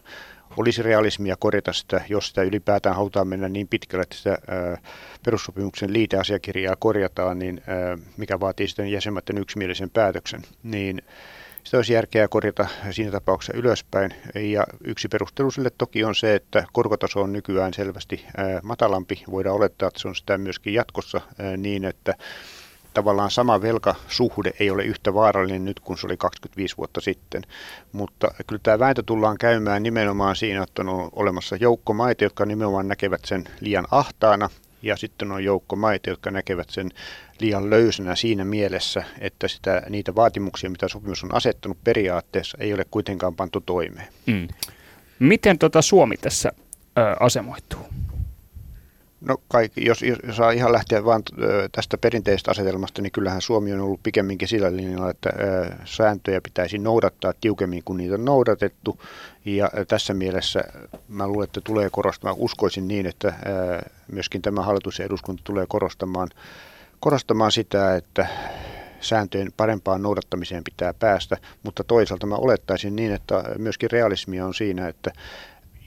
olisi 0.56 0.82
realismia 0.82 1.36
korjata 1.38 1.72
sitä, 1.72 2.00
jos 2.08 2.28
sitä 2.28 2.42
ylipäätään 2.42 2.96
halutaan 2.96 3.28
mennä 3.28 3.48
niin 3.48 3.68
pitkälle, 3.68 4.02
että 4.02 4.16
sitä 4.16 4.30
ö, 4.32 4.76
perussopimuksen 5.24 5.92
liiteasiakirjaa 5.92 6.76
korjataan, 6.76 7.38
niin 7.38 7.60
ö, 7.68 7.98
mikä 8.16 8.40
vaatii 8.40 8.68
sitten 8.68 8.90
jäsenmaiden 8.90 9.38
yksimielisen 9.38 9.90
päätöksen, 9.90 10.42
niin 10.62 11.02
sitä 11.68 11.78
olisi 11.78 11.92
järkeä 11.92 12.28
korjata 12.28 12.68
siinä 12.90 13.10
tapauksessa 13.10 13.58
ylöspäin. 13.58 14.14
Ja 14.34 14.64
yksi 14.84 15.08
perustelu 15.08 15.50
sille 15.50 15.70
toki 15.78 16.04
on 16.04 16.14
se, 16.14 16.34
että 16.34 16.64
korkotaso 16.72 17.22
on 17.22 17.32
nykyään 17.32 17.74
selvästi 17.74 18.24
matalampi. 18.62 19.24
Voidaan 19.30 19.56
olettaa, 19.56 19.88
että 19.88 20.00
se 20.00 20.08
on 20.08 20.16
sitä 20.16 20.38
myöskin 20.38 20.74
jatkossa 20.74 21.20
niin, 21.56 21.84
että 21.84 22.14
tavallaan 22.94 23.30
sama 23.30 23.62
velkasuhde 23.62 24.52
ei 24.60 24.70
ole 24.70 24.84
yhtä 24.84 25.14
vaarallinen 25.14 25.64
nyt 25.64 25.80
kuin 25.80 25.98
se 25.98 26.06
oli 26.06 26.16
25 26.16 26.76
vuotta 26.76 27.00
sitten. 27.00 27.42
Mutta 27.92 28.34
kyllä 28.46 28.60
tämä 28.62 28.78
vääntö 28.78 29.02
tullaan 29.06 29.38
käymään 29.38 29.82
nimenomaan 29.82 30.36
siinä, 30.36 30.62
että 30.62 30.82
on 30.82 31.08
olemassa 31.12 31.56
joukko 31.56 31.94
maita, 31.94 32.24
jotka 32.24 32.46
nimenomaan 32.46 32.88
näkevät 32.88 33.24
sen 33.24 33.44
liian 33.60 33.86
ahtaana 33.90 34.50
ja 34.82 34.96
sitten 34.96 35.32
on 35.32 35.44
joukko 35.44 35.76
maita, 35.76 36.10
jotka 36.10 36.30
näkevät 36.30 36.70
sen 36.70 36.90
liian 37.40 37.70
löysänä 37.70 38.16
siinä 38.16 38.44
mielessä, 38.44 39.04
että 39.20 39.48
sitä, 39.48 39.82
niitä 39.88 40.14
vaatimuksia, 40.14 40.70
mitä 40.70 40.88
sopimus 40.88 41.24
on 41.24 41.34
asettanut 41.34 41.78
periaatteessa, 41.84 42.58
ei 42.60 42.74
ole 42.74 42.84
kuitenkaan 42.90 43.34
pantu 43.34 43.60
toimeen. 43.60 44.08
Mm. 44.26 44.48
Miten 45.18 45.58
tota 45.58 45.82
Suomi 45.82 46.16
tässä 46.16 46.52
ö, 46.98 47.16
asemoituu? 47.20 47.86
No 49.20 49.36
kaikki, 49.48 49.84
jos, 49.84 50.00
saa 50.30 50.50
ihan 50.50 50.72
lähteä 50.72 51.04
vain 51.04 51.22
tästä 51.72 51.98
perinteisestä 51.98 52.50
asetelmasta, 52.50 53.02
niin 53.02 53.12
kyllähän 53.12 53.40
Suomi 53.40 53.72
on 53.72 53.80
ollut 53.80 54.02
pikemminkin 54.02 54.48
sillä 54.48 54.76
linjalla, 54.76 55.10
että 55.10 55.30
sääntöjä 55.84 56.40
pitäisi 56.40 56.78
noudattaa 56.78 57.32
tiukemmin 57.40 57.82
kuin 57.84 57.96
niitä 57.96 58.14
on 58.14 58.24
noudatettu. 58.24 59.00
Ja 59.44 59.70
tässä 59.88 60.14
mielessä 60.14 60.64
mä 61.08 61.28
luulen, 61.28 61.44
että 61.44 61.60
tulee 61.60 61.90
korostamaan, 61.90 62.36
uskoisin 62.38 62.88
niin, 62.88 63.06
että 63.06 63.34
myöskin 64.12 64.42
tämä 64.42 64.62
hallitus 64.62 64.98
ja 64.98 65.04
eduskunta 65.04 65.42
tulee 65.44 65.66
korostamaan, 65.68 66.28
korostamaan 67.00 67.52
sitä, 67.52 67.96
että 67.96 68.26
sääntöjen 69.00 69.52
parempaan 69.56 70.02
noudattamiseen 70.02 70.64
pitää 70.64 70.94
päästä, 70.94 71.36
mutta 71.62 71.84
toisaalta 71.84 72.26
mä 72.26 72.34
olettaisin 72.34 72.96
niin, 72.96 73.12
että 73.12 73.44
myöskin 73.58 73.90
realismia 73.90 74.46
on 74.46 74.54
siinä, 74.54 74.88
että 74.88 75.12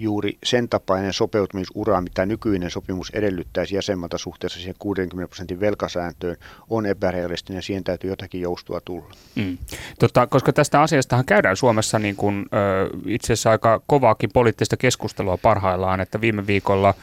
juuri 0.02 0.38
sen 0.44 0.70
tapainen 0.70 1.14
sopeutumisura, 1.14 2.02
mitä 2.02 2.26
nykyinen 2.26 2.72
sopimus 2.72 3.10
edellyttäisi 3.10 3.76
jäsenmalta 3.76 4.18
suhteessa 4.18 4.60
siihen 4.60 4.76
60 4.80 5.30
prosentin 5.30 5.60
velkasääntöön, 5.60 6.36
on 6.70 6.86
epärealistinen 6.86 7.64
siihen 7.64 7.84
täytyy 7.84 8.10
jotakin 8.10 8.42
joustua 8.42 8.82
tulla. 8.86 9.12
Mm. 9.36 9.58
Tota, 10.00 10.28
koska 10.28 10.54
tästä 10.54 10.82
asiastahan 10.82 11.26
käydään 11.26 11.58
Suomessa 11.58 12.00
niin 12.00 12.16
kuin, 12.16 12.46
ö, 12.54 12.90
itse 13.06 13.34
asiassa 13.34 13.52
aika 13.52 13.82
kovaakin 13.88 14.30
poliittista 14.34 14.78
keskustelua 14.78 15.38
parhaillaan, 15.38 16.02
että 16.02 16.22
viime 16.22 16.48
viikolla 16.48 16.94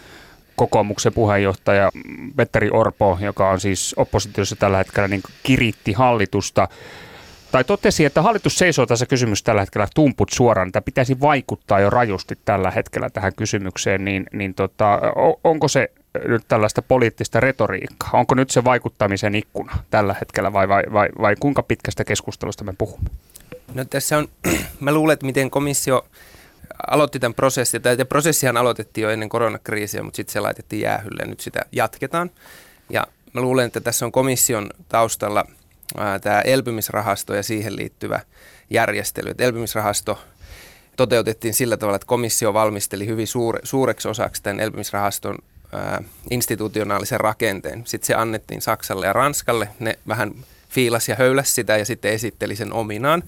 kokoomuksen 0.56 1.12
puheenjohtaja 1.12 1.90
Petteri 2.36 2.70
Orpo, 2.70 3.18
joka 3.20 3.50
on 3.50 3.60
siis 3.60 3.94
oppositiossa 3.98 4.56
tällä 4.56 4.78
hetkellä, 4.78 5.08
niin 5.08 5.22
kiritti 5.42 5.92
hallitusta 5.92 6.68
tai 7.52 7.64
totesi, 7.64 8.04
että 8.04 8.22
hallitus 8.22 8.58
seisoo 8.58 8.86
tässä 8.86 9.06
kysymys 9.06 9.42
tällä 9.42 9.60
hetkellä 9.60 9.88
tumput 9.94 10.28
suoraan, 10.32 10.68
että 10.68 10.80
pitäisi 10.80 11.20
vaikuttaa 11.20 11.80
jo 11.80 11.90
rajusti 11.90 12.38
tällä 12.44 12.70
hetkellä 12.70 13.10
tähän 13.10 13.34
kysymykseen, 13.36 14.04
niin, 14.04 14.26
niin 14.32 14.54
tota, 14.54 15.00
onko 15.44 15.68
se 15.68 15.90
nyt 16.24 16.42
tällaista 16.48 16.82
poliittista 16.82 17.40
retoriikkaa? 17.40 18.10
Onko 18.12 18.34
nyt 18.34 18.50
se 18.50 18.64
vaikuttamisen 18.64 19.34
ikkuna 19.34 19.78
tällä 19.90 20.14
hetkellä 20.20 20.52
vai, 20.52 20.68
vai, 20.68 20.82
vai, 20.92 21.08
vai 21.20 21.36
kuinka 21.40 21.62
pitkästä 21.62 22.04
keskustelusta 22.04 22.64
me 22.64 22.74
puhumme? 22.78 23.10
No 23.74 23.84
tässä 23.84 24.18
on, 24.18 24.28
mä 24.80 24.92
luulen, 24.92 25.12
että 25.12 25.26
miten 25.26 25.50
komissio 25.50 26.06
aloitti 26.86 27.18
tämän 27.18 27.34
prosessin, 27.34 27.82
tai 27.82 27.96
prosessihan 28.08 28.56
aloitettiin 28.56 29.02
jo 29.02 29.10
ennen 29.10 29.28
koronakriisiä, 29.28 30.02
mutta 30.02 30.16
sitten 30.16 30.32
se 30.32 30.40
laitettiin 30.40 30.82
jäähylle 30.82 31.22
ja 31.22 31.26
nyt 31.26 31.40
sitä 31.40 31.60
jatketaan. 31.72 32.30
Ja 32.90 33.06
mä 33.32 33.40
luulen, 33.40 33.66
että 33.66 33.80
tässä 33.80 34.06
on 34.06 34.12
komission 34.12 34.70
taustalla– 34.88 35.44
tämä 36.20 36.40
elpymisrahasto 36.40 37.34
ja 37.34 37.42
siihen 37.42 37.76
liittyvä 37.76 38.20
järjestely. 38.70 39.30
Et 39.30 39.40
elpymisrahasto 39.40 40.18
toteutettiin 40.96 41.54
sillä 41.54 41.76
tavalla, 41.76 41.96
että 41.96 42.06
komissio 42.06 42.54
valmisteli 42.54 43.06
hyvin 43.06 43.26
suure, 43.26 43.60
suureksi 43.62 44.08
osaksi 44.08 44.42
tämän 44.42 44.60
elpymisrahaston 44.60 45.38
ää, 45.72 46.02
institutionaalisen 46.30 47.20
rakenteen. 47.20 47.82
Sitten 47.86 48.06
se 48.06 48.14
annettiin 48.14 48.62
Saksalle 48.62 49.06
ja 49.06 49.12
Ranskalle. 49.12 49.68
Ne 49.78 49.98
vähän 50.08 50.34
fiilas 50.68 51.08
ja 51.08 51.16
höyläs 51.16 51.54
sitä 51.54 51.76
ja 51.76 51.84
sitten 51.84 52.12
esitteli 52.12 52.56
sen 52.56 52.72
ominaan. 52.72 53.22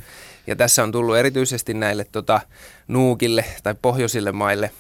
Ja 0.47 0.57
tässä 0.57 0.83
on 0.83 0.93
tullut 0.93 1.17
erityisesti 1.17 1.75
näille 1.75 2.07
tota, 2.13 2.41
nuukille 2.89 3.45
tai 3.63 3.75
pohjoisille 3.83 4.33
maille 4.33 4.71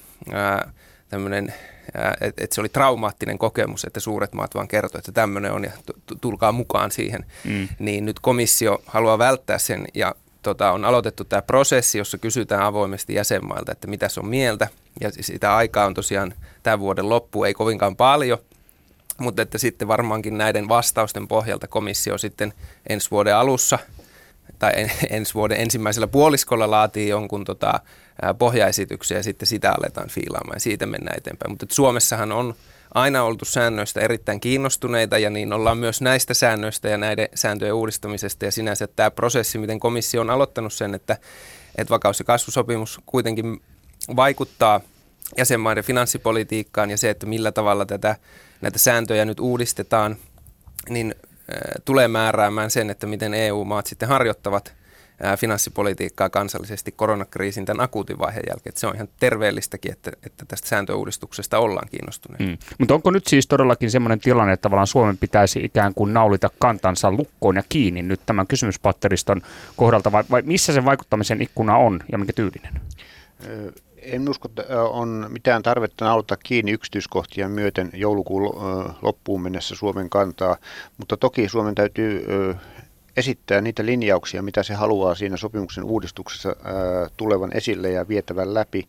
tämmöinen 1.09 1.55
että 2.21 2.45
et 2.45 2.53
se 2.53 2.61
oli 2.61 2.69
traumaattinen 2.69 3.39
kokemus, 3.39 3.85
että 3.85 4.01
suuret 4.01 4.33
maat 4.33 4.55
vaan 4.55 4.69
kertoi, 4.69 4.99
että 4.99 5.13
tämmöinen 5.13 5.53
on 5.53 5.65
ja 5.65 5.71
tulkaa 6.21 6.53
mukaan 6.53 6.91
siihen. 6.91 7.25
Mm. 7.45 7.69
Niin 7.79 8.05
nyt 8.05 8.21
komissio 8.21 8.83
haluaa 8.87 9.19
välttää 9.19 9.59
sen 9.59 9.85
ja 9.95 10.15
tota, 10.43 10.73
on 10.73 10.85
aloitettu 10.85 11.25
tämä 11.25 11.43
prosessi, 11.43 11.99
jossa 11.99 12.19
kysytään 12.19 12.63
avoimesti 12.63 13.15
jäsenmailta, 13.15 13.73
että 13.73 13.87
mitä 13.87 14.09
se 14.09 14.21
on 14.21 14.29
mieltä. 14.29 14.69
Ja 15.01 15.11
sitä 15.21 15.57
aikaa 15.57 15.87
on 15.87 15.95
tosiaan 15.95 16.35
tämän 16.63 16.81
vuoden 16.81 17.09
loppu, 17.09 17.45
ei 17.45 17.55
kovinkaan 17.55 17.97
paljon, 17.97 18.39
mutta 19.19 19.43
että 19.43 19.59
sitten 19.59 19.89
varmaankin 19.89 20.39
näiden 20.39 20.69
vastausten 20.69 21.29
pohjalta 21.29 21.67
komissio 21.67 22.19
sitten 22.19 22.53
ensi 22.89 23.11
vuoden 23.11 23.37
alussa 23.37 23.79
tai 24.59 24.73
ensi 25.11 25.35
vuoden 25.35 25.61
ensimmäisellä 25.61 26.07
puoliskolla 26.07 26.71
laatii 26.71 27.09
jonkun 27.09 27.45
tota, 27.45 27.81
pohjaesityksiä 28.39 29.17
ja 29.17 29.23
sitten 29.23 29.47
sitä 29.47 29.73
aletaan 29.73 30.09
fiilaamaan 30.09 30.57
ja 30.57 30.61
siitä 30.61 30.87
mennään 30.87 31.19
eteenpäin. 31.19 31.53
Mutta 31.53 31.67
Suomessahan 31.71 32.33
on 32.33 32.55
aina 32.95 33.23
oltu 33.23 33.45
säännöistä 33.45 34.00
erittäin 34.00 34.41
kiinnostuneita 34.41 35.19
ja 35.19 35.31
niin 35.31 35.53
ollaan 35.53 35.79
myös 35.79 36.00
näistä 36.00 36.35
säännöistä 36.35 36.89
ja 36.89 36.97
näiden 36.97 37.29
sääntöjen 37.35 37.75
uudistamisesta 37.75 38.45
ja 38.45 38.53
sinänsä 38.53 38.87
tämä 38.87 39.11
prosessi, 39.11 39.59
miten 39.59 39.81
komissio 39.81 40.21
on 40.21 40.31
aloittanut 40.31 40.73
sen, 40.73 40.95
että, 40.95 41.17
että 41.79 41.91
vakaus- 41.91 42.19
ja 42.19 42.25
kasvusopimus 42.25 43.00
kuitenkin 43.07 43.62
vaikuttaa 44.17 44.81
jäsenmaiden 45.39 45.85
finanssipolitiikkaan 45.85 46.91
ja 46.91 46.97
se, 46.97 47.11
että 47.11 47.27
millä 47.27 47.53
tavalla 47.53 47.87
tätä, 47.87 48.17
näitä 48.61 48.79
sääntöjä 48.79 49.25
nyt 49.25 49.41
uudistetaan, 49.41 50.17
niin 50.89 51.15
tulee 51.85 52.09
määräämään 52.09 52.71
sen, 52.71 52.91
että 52.91 53.07
miten 53.07 53.35
EU-maat 53.35 53.87
sitten 53.87 54.09
harjoittavat 54.09 54.75
finanssipolitiikkaa 55.37 56.31
kansallisesti 56.31 56.93
koronakriisin 56.93 57.65
tämän 57.65 57.85
akuutin 57.85 58.19
vaiheen 58.19 58.45
jälkeen. 58.49 58.71
Että 58.71 58.81
se 58.81 58.87
on 58.87 58.95
ihan 58.95 59.09
terveellistäkin, 59.21 59.93
että, 59.93 60.11
että 60.27 60.45
tästä 60.49 60.69
sääntöuudistuksesta 60.69 61.59
ollaan 61.59 61.89
kiinnostuneita. 61.89 62.45
Mm. 62.45 62.59
Mutta 62.79 62.95
onko 62.95 63.11
nyt 63.11 63.27
siis 63.27 63.47
todellakin 63.47 63.91
sellainen 63.91 64.21
tilanne, 64.21 64.53
että 64.53 64.62
tavallaan 64.62 64.87
Suomen 64.87 65.19
pitäisi 65.19 65.65
ikään 65.65 65.95
kuin 65.95 66.15
naulita 66.15 66.50
kantansa 66.59 67.12
lukkoon 67.12 67.57
ja 67.57 67.62
kiinni 67.69 68.03
nyt 68.03 68.21
tämän 68.27 68.47
kysymyspatteriston 68.47 69.43
kohdalta, 69.77 70.12
vai, 70.12 70.25
vai 70.31 70.43
missä 70.43 70.73
se 70.73 70.85
vaikuttamisen 70.85 71.43
ikkuna 71.43 71.77
on 71.77 72.00
ja 72.12 72.19
mikä 72.19 72.33
tyylinen? 72.33 72.81
En 74.03 74.29
usko, 74.29 74.49
että 74.49 74.83
on 74.83 75.27
mitään 75.29 75.62
tarvetta 75.62 76.05
naulata 76.05 76.37
kiinni 76.37 76.73
yksityiskohtia 76.73 77.49
myöten 77.49 77.91
joulukuun 77.95 78.43
loppuun 79.03 79.43
mennessä 79.43 79.75
Suomen 79.75 80.11
kantaa, 80.11 80.57
mutta 80.99 81.17
toki 81.17 81.49
Suomen 81.49 81.75
täytyy 81.75 82.27
esittää 83.17 83.61
niitä 83.61 83.87
linjauksia, 83.87 84.43
mitä 84.43 84.62
se 84.62 84.75
haluaa 84.75 85.14
siinä 85.14 85.37
sopimuksen 85.37 85.85
uudistuksessa 85.85 86.57
tulevan 87.17 87.57
esille 87.57 87.90
ja 87.90 88.09
vietävän 88.09 88.55
läpi 88.55 88.88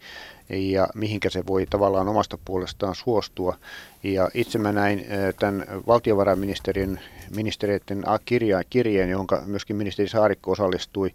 ja 0.50 0.88
mihinkä 0.96 1.30
se 1.30 1.48
voi 1.48 1.66
tavallaan 1.70 2.08
omasta 2.08 2.38
puolestaan 2.46 2.96
suostua. 2.96 3.56
Ja 4.04 4.30
itse 4.34 4.58
mä 4.58 4.72
näin 4.72 5.06
tämän 5.40 5.66
valtiovarainministeriön 5.88 7.00
ministeriöiden 7.36 8.04
kirjeen, 8.26 8.64
kirjeen, 8.70 9.10
johon 9.10 9.28
myöskin 9.46 9.76
ministeri 9.76 10.10
Saarikko 10.10 10.52
osallistui, 10.52 11.14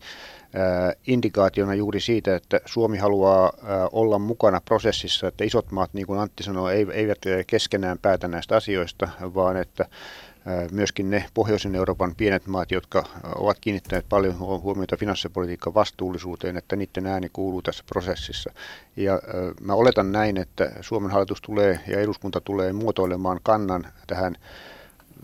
indikaationa 1.07 1.75
juuri 1.75 2.01
siitä, 2.01 2.37
että 2.37 2.61
Suomi 2.65 2.99
haluaa 2.99 3.53
olla 3.93 4.19
mukana 4.19 4.61
prosessissa, 4.61 5.29
että 5.29 5.45
isot 5.45 5.71
maat, 5.71 5.95
niin 5.95 6.07
kuin 6.07 6.21
Antti 6.21 6.43
sanoi, 6.43 6.87
eivät 6.93 7.19
keskenään 7.47 7.99
päätä 7.99 8.29
näistä 8.29 8.57
asioista, 8.57 9.09
vaan 9.35 9.57
että 9.57 9.87
myöskin 10.71 11.11
ne 11.11 11.25
pohjoisen 11.35 11.75
Euroopan 11.75 12.15
pienet 12.17 12.47
maat, 12.47 12.71
jotka 12.71 13.05
ovat 13.37 13.59
kiinnittäneet 13.61 14.09
paljon 14.09 14.39
huomiota 14.39 14.97
finanssipolitiikan 14.97 15.75
vastuullisuuteen, 15.75 16.57
että 16.57 16.77
niiden 16.77 17.07
ääni 17.07 17.29
kuuluu 17.33 17.63
tässä 17.63 17.85
prosessissa. 17.87 18.51
Ja 18.97 19.21
mä 19.61 19.75
oletan 19.75 20.13
näin, 20.13 20.37
että 20.37 20.71
Suomen 20.81 21.11
hallitus 21.11 21.43
tulee 21.43 21.81
ja 21.87 22.01
eduskunta 22.01 22.41
tulee 22.41 22.73
muotoilemaan 22.73 23.41
kannan 23.43 23.87
tähän 24.07 24.37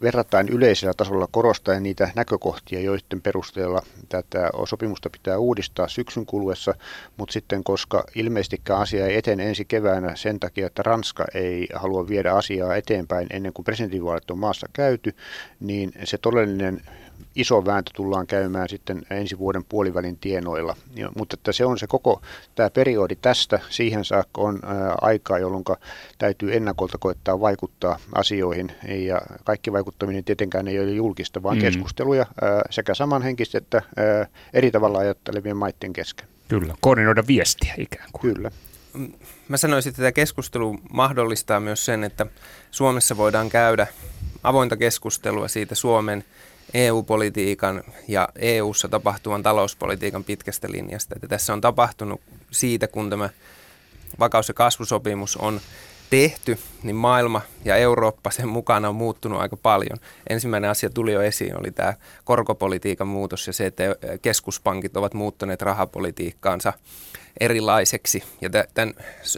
verrattain 0.03 0.49
yleisellä 0.49 0.95
tasolla 0.97 1.29
korostaen 1.31 1.83
niitä 1.83 2.11
näkökohtia, 2.15 2.81
joiden 2.81 3.23
perusteella 3.23 3.83
tätä 4.09 4.51
sopimusta 4.65 5.11
pitää 5.11 5.39
uudistaa 5.39 5.89
syksyn 5.89 6.27
kuluessa, 6.27 6.75
mutta 7.17 7.33
sitten 7.33 7.65
koska 7.65 8.05
ilmeisestikään 8.15 8.81
asia 8.81 9.07
ei 9.07 9.17
etene 9.17 9.49
ensi 9.49 9.65
keväänä 9.65 10.17
sen 10.17 10.41
takia, 10.41 10.67
että 10.67 10.83
Ranska 10.83 11.25
ei 11.35 11.69
halua 11.75 12.09
viedä 12.09 12.33
asiaa 12.33 12.77
eteenpäin 12.77 13.27
ennen 13.31 13.53
kuin 13.53 13.65
presidentinvaalit 13.65 14.31
on 14.31 14.39
maassa 14.39 14.67
käyty, 14.73 15.15
niin 15.61 15.93
se 16.05 16.19
todellinen 16.19 16.81
iso 17.35 17.65
vääntö 17.65 17.91
tullaan 17.95 18.27
käymään 18.27 18.69
sitten 18.69 19.03
ensi 19.11 19.39
vuoden 19.39 19.65
puolivälin 19.65 20.19
tienoilla. 20.19 20.77
Ja, 20.95 21.11
mutta 21.17 21.35
että 21.35 21.53
se 21.53 21.65
on 21.65 21.79
se 21.79 21.87
koko 21.87 22.23
tämä 22.55 22.71
periodi 22.71 23.17
tästä 23.17 23.61
siihen 23.71 24.05
saakka 24.05 24.41
on 24.41 24.59
ää, 24.65 24.95
aikaa, 25.01 25.39
jolloin 25.39 25.65
täytyy 26.19 26.57
ennakolta 26.57 26.99
koettaa 26.99 27.41
vaikuttaa 27.41 27.99
asioihin. 28.15 28.73
Ja 28.89 29.21
kaikki 29.45 29.73
vaikuttaminen 29.73 30.25
tietenkään 30.25 30.69
ei 30.69 30.81
ole 30.81 30.91
julkista, 30.91 31.43
vaan 31.43 31.57
mm. 31.57 31.61
keskusteluja 31.61 32.27
ää, 32.43 32.63
sekä 32.71 32.95
samanhenkistä 32.95 33.59
että 33.59 33.83
ää, 33.97 34.27
eri 34.55 34.71
tavalla 34.71 34.99
ajattelevien 34.99 35.57
maiden 35.57 35.93
kesken. 35.93 36.29
Kyllä, 36.49 36.75
koordinoida 36.81 37.27
viestiä 37.27 37.75
ikään 37.79 38.09
kuin. 38.13 38.35
Kyllä. 38.35 38.51
Mä 39.49 39.57
sanoisin, 39.57 39.91
että 39.91 40.03
tämä 40.03 40.13
keskustelu 40.13 40.79
mahdollistaa 40.93 41.61
myös 41.61 41.85
sen, 41.85 42.05
että 42.05 42.27
Suomessa 42.71 43.17
voidaan 43.17 43.49
käydä 43.49 43.87
avointa 44.43 44.77
keskustelua 44.77 45.49
siitä 45.49 45.75
Suomen– 45.75 46.25
EU-politiikan 46.75 47.85
ja 48.09 48.29
EU-ssa 48.37 48.89
tapahtuvan 48.89 49.43
talouspolitiikan 49.43 50.25
pitkästä 50.25 50.69
linjasta. 50.71 51.15
Että 51.15 51.29
tässä 51.29 51.53
on 51.53 51.61
tapahtunut 51.61 52.21
siitä, 52.51 52.89
kun 52.89 53.11
tämä 53.11 53.31
vakaus- 54.19 54.49
ja 54.49 54.55
kasvusopimus 54.55 55.37
on 55.37 55.61
tehty, 56.11 56.59
niin 56.83 56.97
maailma 56.97 57.41
ja 57.65 57.77
Eurooppa 57.77 58.31
sen 58.31 58.49
mukana 58.49 58.89
on 58.89 58.95
muuttunut 58.95 59.41
aika 59.41 59.57
paljon. 59.57 59.99
Ensimmäinen 60.31 60.71
asia 60.71 60.91
tuli 60.91 61.13
jo 61.13 61.23
esiin, 61.23 61.61
oli 61.61 61.71
tämä 61.71 61.95
korkopolitiikan 62.25 63.09
muutos 63.09 63.47
ja 63.47 63.53
se, 63.53 63.67
että 63.67 63.85
keskuspankit 64.23 64.97
ovat 64.97 65.15
muuttaneet 65.15 65.63
rahapolitiikkaansa 65.63 66.73
erilaiseksi. 67.41 68.23
Ja 68.41 68.51
tämän, 68.51 68.95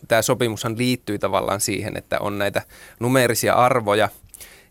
tämä 0.09 0.23
sopimushan 0.23 0.79
liittyy 0.79 1.19
tavallaan 1.19 1.61
siihen, 1.61 1.97
että 1.97 2.19
on 2.21 2.39
näitä 2.39 2.63
numerisia 3.01 3.55
arvoja 3.55 4.09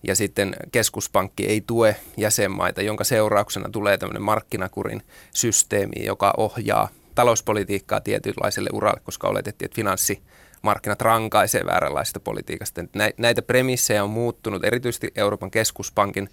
ja 0.03 0.15
sitten 0.15 0.55
keskuspankki 0.71 1.47
ei 1.47 1.61
tue 1.67 1.95
jäsenmaita, 2.17 2.81
jonka 2.81 3.03
seurauksena 3.03 3.69
tulee 3.69 3.97
tämmöinen 3.97 4.21
markkinakurin 4.21 5.03
systeemi, 5.33 6.05
joka 6.05 6.33
ohjaa 6.37 6.89
talouspolitiikkaa 7.15 8.01
tietynlaiselle 8.01 8.69
uralle, 8.73 9.01
koska 9.03 9.27
oletettiin, 9.27 9.65
että 9.65 9.75
finanssimarkkinat 9.75 11.01
rankaisee 11.01 11.65
vääränlaisesta 11.65 12.19
politiikasta. 12.19 12.81
Näitä 13.17 13.41
premissejä 13.41 14.03
on 14.03 14.09
muuttunut 14.09 14.65
erityisesti 14.65 15.11
Euroopan 15.15 15.51
keskuspankin 15.51 16.29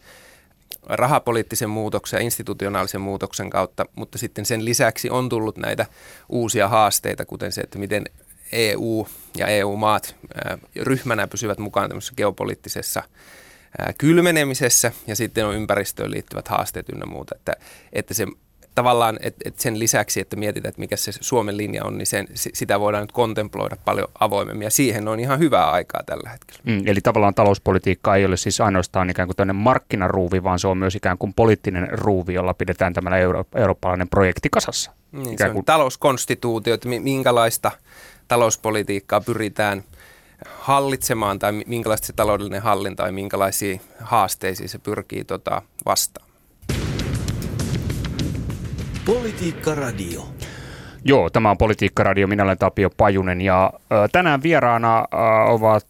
rahapoliittisen 0.87 1.71
muutoksen 1.71 2.19
ja 2.19 2.25
institutionaalisen 2.25 3.00
muutoksen 3.00 3.50
kautta, 3.50 3.87
mutta 3.97 4.19
sitten 4.19 4.47
sen 4.47 4.65
lisäksi 4.65 5.11
on 5.11 5.29
tullut 5.29 5.57
näitä 5.57 5.87
uusia 6.29 6.69
haasteita, 6.69 7.25
kuten 7.25 7.53
se, 7.53 7.61
että 7.61 7.79
miten 7.79 8.05
EU 8.53 9.07
ja 9.37 9.47
EU-maat 9.47 10.17
ryhmänä 10.77 11.27
pysyvät 11.27 11.59
mukaan 11.59 11.89
tämmöisessä 11.89 12.15
geopoliittisessa 12.17 13.03
kylmenemisessä 13.99 14.93
ja 15.07 15.17
sitten 15.17 15.47
on 15.47 15.55
ympäristöön 15.55 16.11
liittyvät 16.11 16.49
haasteet 16.49 16.89
ynnä 16.89 17.07
muuta, 17.07 17.37
että, 17.37 17.53
että 17.93 18.15
se 18.15 18.27
tavallaan 18.75 19.19
että 19.23 19.49
et 19.49 19.59
sen 19.61 19.79
lisäksi, 19.79 20.21
että 20.21 20.37
mietitään, 20.37 20.69
että 20.69 20.81
mikä 20.81 20.97
se 20.97 21.12
Suomen 21.21 21.57
linja 21.57 21.85
on, 21.85 21.99
niin 21.99 22.07
sen, 22.07 22.29
sitä 22.35 22.81
voidaan 22.81 23.03
nyt 23.03 23.12
kontemploida 23.12 23.77
paljon 23.85 24.09
avoimemmin 24.21 24.65
ja 24.65 24.71
siihen 24.71 25.09
on 25.09 25.21
ihan 25.21 25.39
hyvää 25.39 25.71
aikaa 25.71 26.03
tällä 26.07 26.31
hetkellä. 26.31 26.62
Mm, 26.65 26.83
eli 26.87 27.00
tavallaan 27.00 27.35
talouspolitiikka 27.35 28.17
ei 28.17 28.25
ole 28.25 28.37
siis 28.37 28.61
ainoastaan 28.61 29.11
ikään 29.11 29.29
kuin 29.29 29.37
tämmöinen 29.37 29.62
markkinaruuvi, 29.62 30.43
vaan 30.43 30.59
se 30.59 30.69
on 30.69 30.79
myös 30.79 30.95
ikään 30.95 31.19
kuin 31.19 31.35
poliittinen 31.35 31.89
ruuvi, 31.91 32.35
jolla 32.35 32.55
pidetään 32.55 32.93
tämä 32.93 33.19
euro, 33.19 33.45
eurooppalainen 33.55 34.09
projekti 34.09 34.49
kasassa. 34.50 34.91
Niin, 35.12 35.39
se 35.39 35.45
on 35.45 35.53
kuin... 35.53 35.65
talouskonstituutio, 35.65 36.75
että 36.75 36.89
minkälaista 36.89 37.71
talouspolitiikkaa 38.29 39.21
pyritään 39.21 39.83
hallitsemaan 40.59 41.38
tai 41.38 41.52
minkälaista 41.66 42.06
se 42.06 42.12
taloudellinen 42.12 42.62
hallinta 42.62 43.02
tai 43.02 43.12
minkälaisiin 43.12 43.80
haasteisiin 44.00 44.68
se 44.68 44.78
pyrkii 44.78 45.25
tota, 45.25 45.62
vastaan. 45.87 46.30
Politiikka 49.04 49.75
Radio. 49.75 50.28
Joo, 51.04 51.30
tämä 51.30 51.50
on 51.50 51.59
Politiikka 51.59 52.02
Radio. 52.02 52.26
Minä 52.26 52.42
olen 52.42 52.59
Tapio 52.59 52.90
Pajunen 52.90 53.40
ja 53.40 53.73
tänään 54.12 54.42
vieraana 54.42 55.04
ovat 55.49 55.87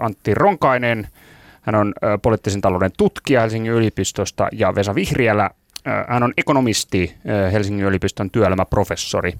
Antti 0.00 0.34
Ronkainen. 0.34 1.08
Hän 1.62 1.74
on 1.74 1.94
poliittisen 2.22 2.60
talouden 2.60 2.90
tutkija 2.98 3.40
Helsingin 3.40 3.72
yliopistosta 3.72 4.48
ja 4.52 4.74
Vesa 4.74 4.94
Vihriälä. 4.94 5.50
Hän 6.08 6.22
on 6.22 6.32
ekonomisti, 6.36 7.16
Helsingin 7.52 7.86
yliopiston 7.86 8.30
työelämäprofessori 8.30 9.32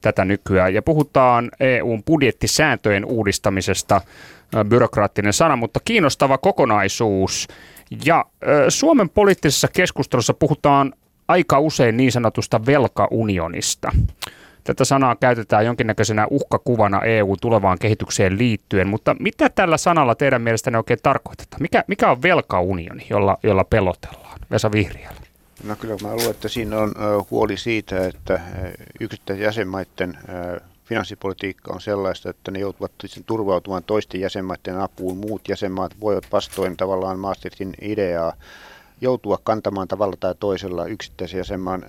tätä 0.00 0.24
nykyään. 0.24 0.74
Ja 0.74 0.82
puhutaan 0.82 1.50
EUn 1.60 2.02
budjettisääntöjen 2.02 3.04
uudistamisesta, 3.04 4.00
byrokraattinen 4.68 5.32
sana, 5.32 5.56
mutta 5.56 5.80
kiinnostava 5.84 6.38
kokonaisuus. 6.38 7.48
Ja 8.04 8.24
Suomen 8.68 9.08
poliittisessa 9.08 9.68
keskustelussa 9.68 10.34
puhutaan 10.34 10.92
aika 11.28 11.58
usein 11.58 11.96
niin 11.96 12.12
sanotusta 12.12 12.66
velkaunionista. 12.66 13.92
Tätä 14.64 14.84
sanaa 14.84 15.16
käytetään 15.16 15.66
jonkinnäköisenä 15.66 16.26
uhkakuvana 16.30 17.02
EU-tulevaan 17.02 17.78
kehitykseen 17.78 18.38
liittyen, 18.38 18.88
mutta 18.88 19.16
mitä 19.20 19.48
tällä 19.48 19.76
sanalla 19.76 20.14
teidän 20.14 20.42
mielestänne 20.42 20.78
oikein 20.78 21.00
tarkoitetaan? 21.02 21.62
Mikä, 21.62 21.84
mikä 21.86 22.10
on 22.10 22.22
velkaunioni, 22.22 23.06
jolla, 23.10 23.38
jolla 23.42 23.64
pelotellaan? 23.64 24.38
Vesa 24.50 24.72
Vihriälä. 24.72 25.27
No 25.64 25.76
kyllä 25.76 25.96
mä 26.02 26.08
luulen, 26.14 26.30
että 26.30 26.48
siinä 26.48 26.78
on 26.78 26.94
huoli 27.30 27.56
siitä, 27.56 28.06
että 28.06 28.40
yksittäisten 29.00 29.44
jäsenmaiden 29.44 30.18
finanssipolitiikka 30.84 31.72
on 31.72 31.80
sellaista, 31.80 32.30
että 32.30 32.50
ne 32.50 32.58
joutuvat 32.58 32.92
turvautumaan 33.26 33.84
toisten 33.84 34.20
jäsenmaiden 34.20 34.80
apuun. 34.80 35.16
Muut 35.16 35.48
jäsenmaat 35.48 35.92
voivat 36.00 36.24
vastoin 36.32 36.76
tavallaan 36.76 37.18
Maastrichtin 37.18 37.74
ideaa 37.80 38.32
joutua 39.00 39.38
kantamaan 39.44 39.88
tavalla 39.88 40.16
tai 40.20 40.34
toisella 40.40 40.86
yksittäisen 40.86 41.38
jäsenmaan 41.38 41.84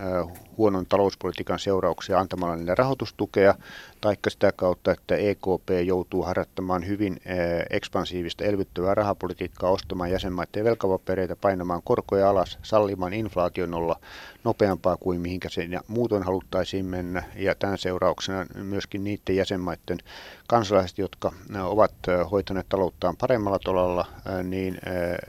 huonon 0.59 0.85
talouspolitiikan 0.85 1.59
seurauksia 1.59 2.19
antamalla 2.19 2.55
niille 2.55 2.75
rahoitustukea, 2.75 3.55
taikka 4.01 4.29
sitä 4.29 4.51
kautta, 4.55 4.91
että 4.91 5.15
EKP 5.15 5.69
joutuu 5.85 6.23
harjoittamaan 6.23 6.87
hyvin 6.87 7.21
ekspansiivista 7.69 8.43
elvyttävää 8.43 8.95
rahapolitiikkaa, 8.95 9.69
ostamaan 9.69 10.11
jäsenmaiden 10.11 10.63
velkapapereita, 10.63 11.35
painamaan 11.35 11.81
korkoja 11.83 12.29
alas, 12.29 12.57
sallimaan 12.63 13.13
inflaation 13.13 13.73
olla 13.73 13.99
nopeampaa 14.43 14.97
kuin 14.97 15.21
mihinkä 15.21 15.49
se 15.49 15.67
muutoin 15.87 16.23
haluttaisiin 16.23 16.85
mennä. 16.85 17.23
Ja 17.35 17.55
tämän 17.55 17.77
seurauksena 17.77 18.45
myöskin 18.53 19.03
niiden 19.03 19.35
jäsenmaiden 19.35 19.97
kansalaiset, 20.47 20.97
jotka 20.97 21.31
ovat 21.63 21.93
hoitaneet 22.31 22.69
talouttaan 22.69 23.17
paremmalla 23.17 23.59
tolalla, 23.59 24.05
niin 24.43 24.79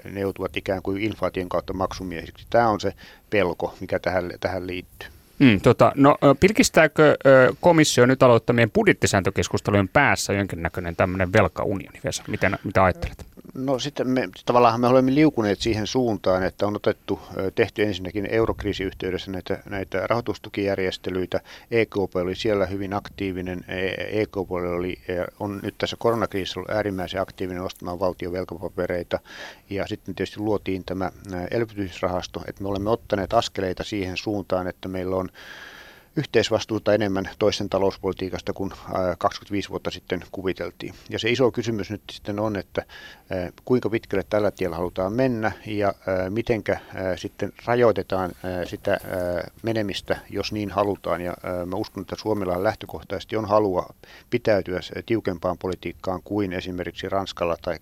ne 0.04 0.20
joutuvat 0.20 0.56
ikään 0.56 0.82
kuin 0.82 1.02
inflaation 1.02 1.48
kautta 1.48 1.72
maksumiehiksi. 1.72 2.46
Tämä 2.50 2.68
on 2.68 2.80
se 2.80 2.92
pelko, 3.30 3.74
mikä 3.80 3.98
tähän, 3.98 4.30
tähän 4.40 4.66
liittyy. 4.66 5.19
Mm, 5.40 5.60
tota, 5.60 5.92
no, 5.94 6.16
pilkistääkö 6.40 7.16
komissio 7.60 8.06
nyt 8.06 8.22
aloittamien 8.22 8.70
budjettisääntökeskustelujen 8.70 9.88
päässä 9.88 10.32
jonkinnäköinen 10.32 10.96
tämmöinen 10.96 11.32
velkaunioni, 11.32 12.00
Vesa? 12.04 12.22
Miten, 12.28 12.58
mitä 12.64 12.84
ajattelet? 12.84 13.26
No 13.54 13.78
sitten 13.78 14.08
me, 14.08 14.28
tavallaan 14.44 14.80
me 14.80 14.86
olemme 14.86 15.14
liukuneet 15.14 15.60
siihen 15.60 15.86
suuntaan, 15.86 16.42
että 16.42 16.66
on 16.66 16.76
otettu, 16.76 17.20
tehty 17.54 17.82
ensinnäkin 17.82 18.26
eurokriisiyhteydessä 18.30 19.30
näitä, 19.30 19.62
näitä 19.68 20.06
rahoitustukijärjestelyitä. 20.06 21.40
EKP 21.70 22.16
oli 22.16 22.34
siellä 22.34 22.66
hyvin 22.66 22.94
aktiivinen. 22.94 23.64
EKP 24.12 24.50
oli, 24.50 24.98
on 25.40 25.60
nyt 25.62 25.74
tässä 25.78 25.96
koronakriisissä 25.98 26.60
ollut 26.60 26.70
äärimmäisen 26.70 27.20
aktiivinen 27.20 27.62
ostamaan 27.62 28.00
valtion 28.00 28.32
velkapapereita. 28.32 29.18
Ja 29.70 29.86
sitten 29.86 30.14
tietysti 30.14 30.40
luotiin 30.40 30.84
tämä 30.84 31.10
elvytysrahasto, 31.50 32.42
että 32.46 32.62
me 32.62 32.68
olemme 32.68 32.90
ottaneet 32.90 33.34
askeleita 33.34 33.84
siihen 33.84 34.16
suuntaan, 34.16 34.66
että 34.66 34.88
meillä 34.88 35.16
on 35.16 35.28
yhteisvastuuta 36.20 36.94
enemmän 36.94 37.30
toisen 37.38 37.68
talouspolitiikasta 37.68 38.52
kuin 38.52 38.72
25 39.18 39.68
vuotta 39.68 39.90
sitten 39.90 40.20
kuviteltiin. 40.32 40.94
Ja 41.10 41.18
se 41.18 41.30
iso 41.30 41.50
kysymys 41.50 41.90
nyt 41.90 42.02
sitten 42.12 42.38
on, 42.38 42.56
että 42.56 42.84
kuinka 43.64 43.90
pitkälle 43.90 44.24
tällä 44.30 44.50
tiellä 44.50 44.76
halutaan 44.76 45.12
mennä 45.12 45.52
ja 45.66 45.94
mitenkä 46.28 46.80
sitten 47.16 47.52
rajoitetaan 47.64 48.32
sitä 48.64 48.98
menemistä, 49.62 50.18
jos 50.30 50.52
niin 50.52 50.70
halutaan. 50.70 51.20
Ja 51.20 51.34
mä 51.66 51.76
uskon, 51.76 52.00
että 52.00 52.16
Suomella 52.18 52.62
lähtökohtaisesti 52.62 53.36
on 53.36 53.44
halua 53.44 53.94
pitäytyä 54.30 54.80
tiukempaan 55.06 55.58
politiikkaan 55.58 56.22
kuin 56.24 56.52
esimerkiksi 56.52 57.08
Ranskalla 57.08 57.56
tai 57.62 57.78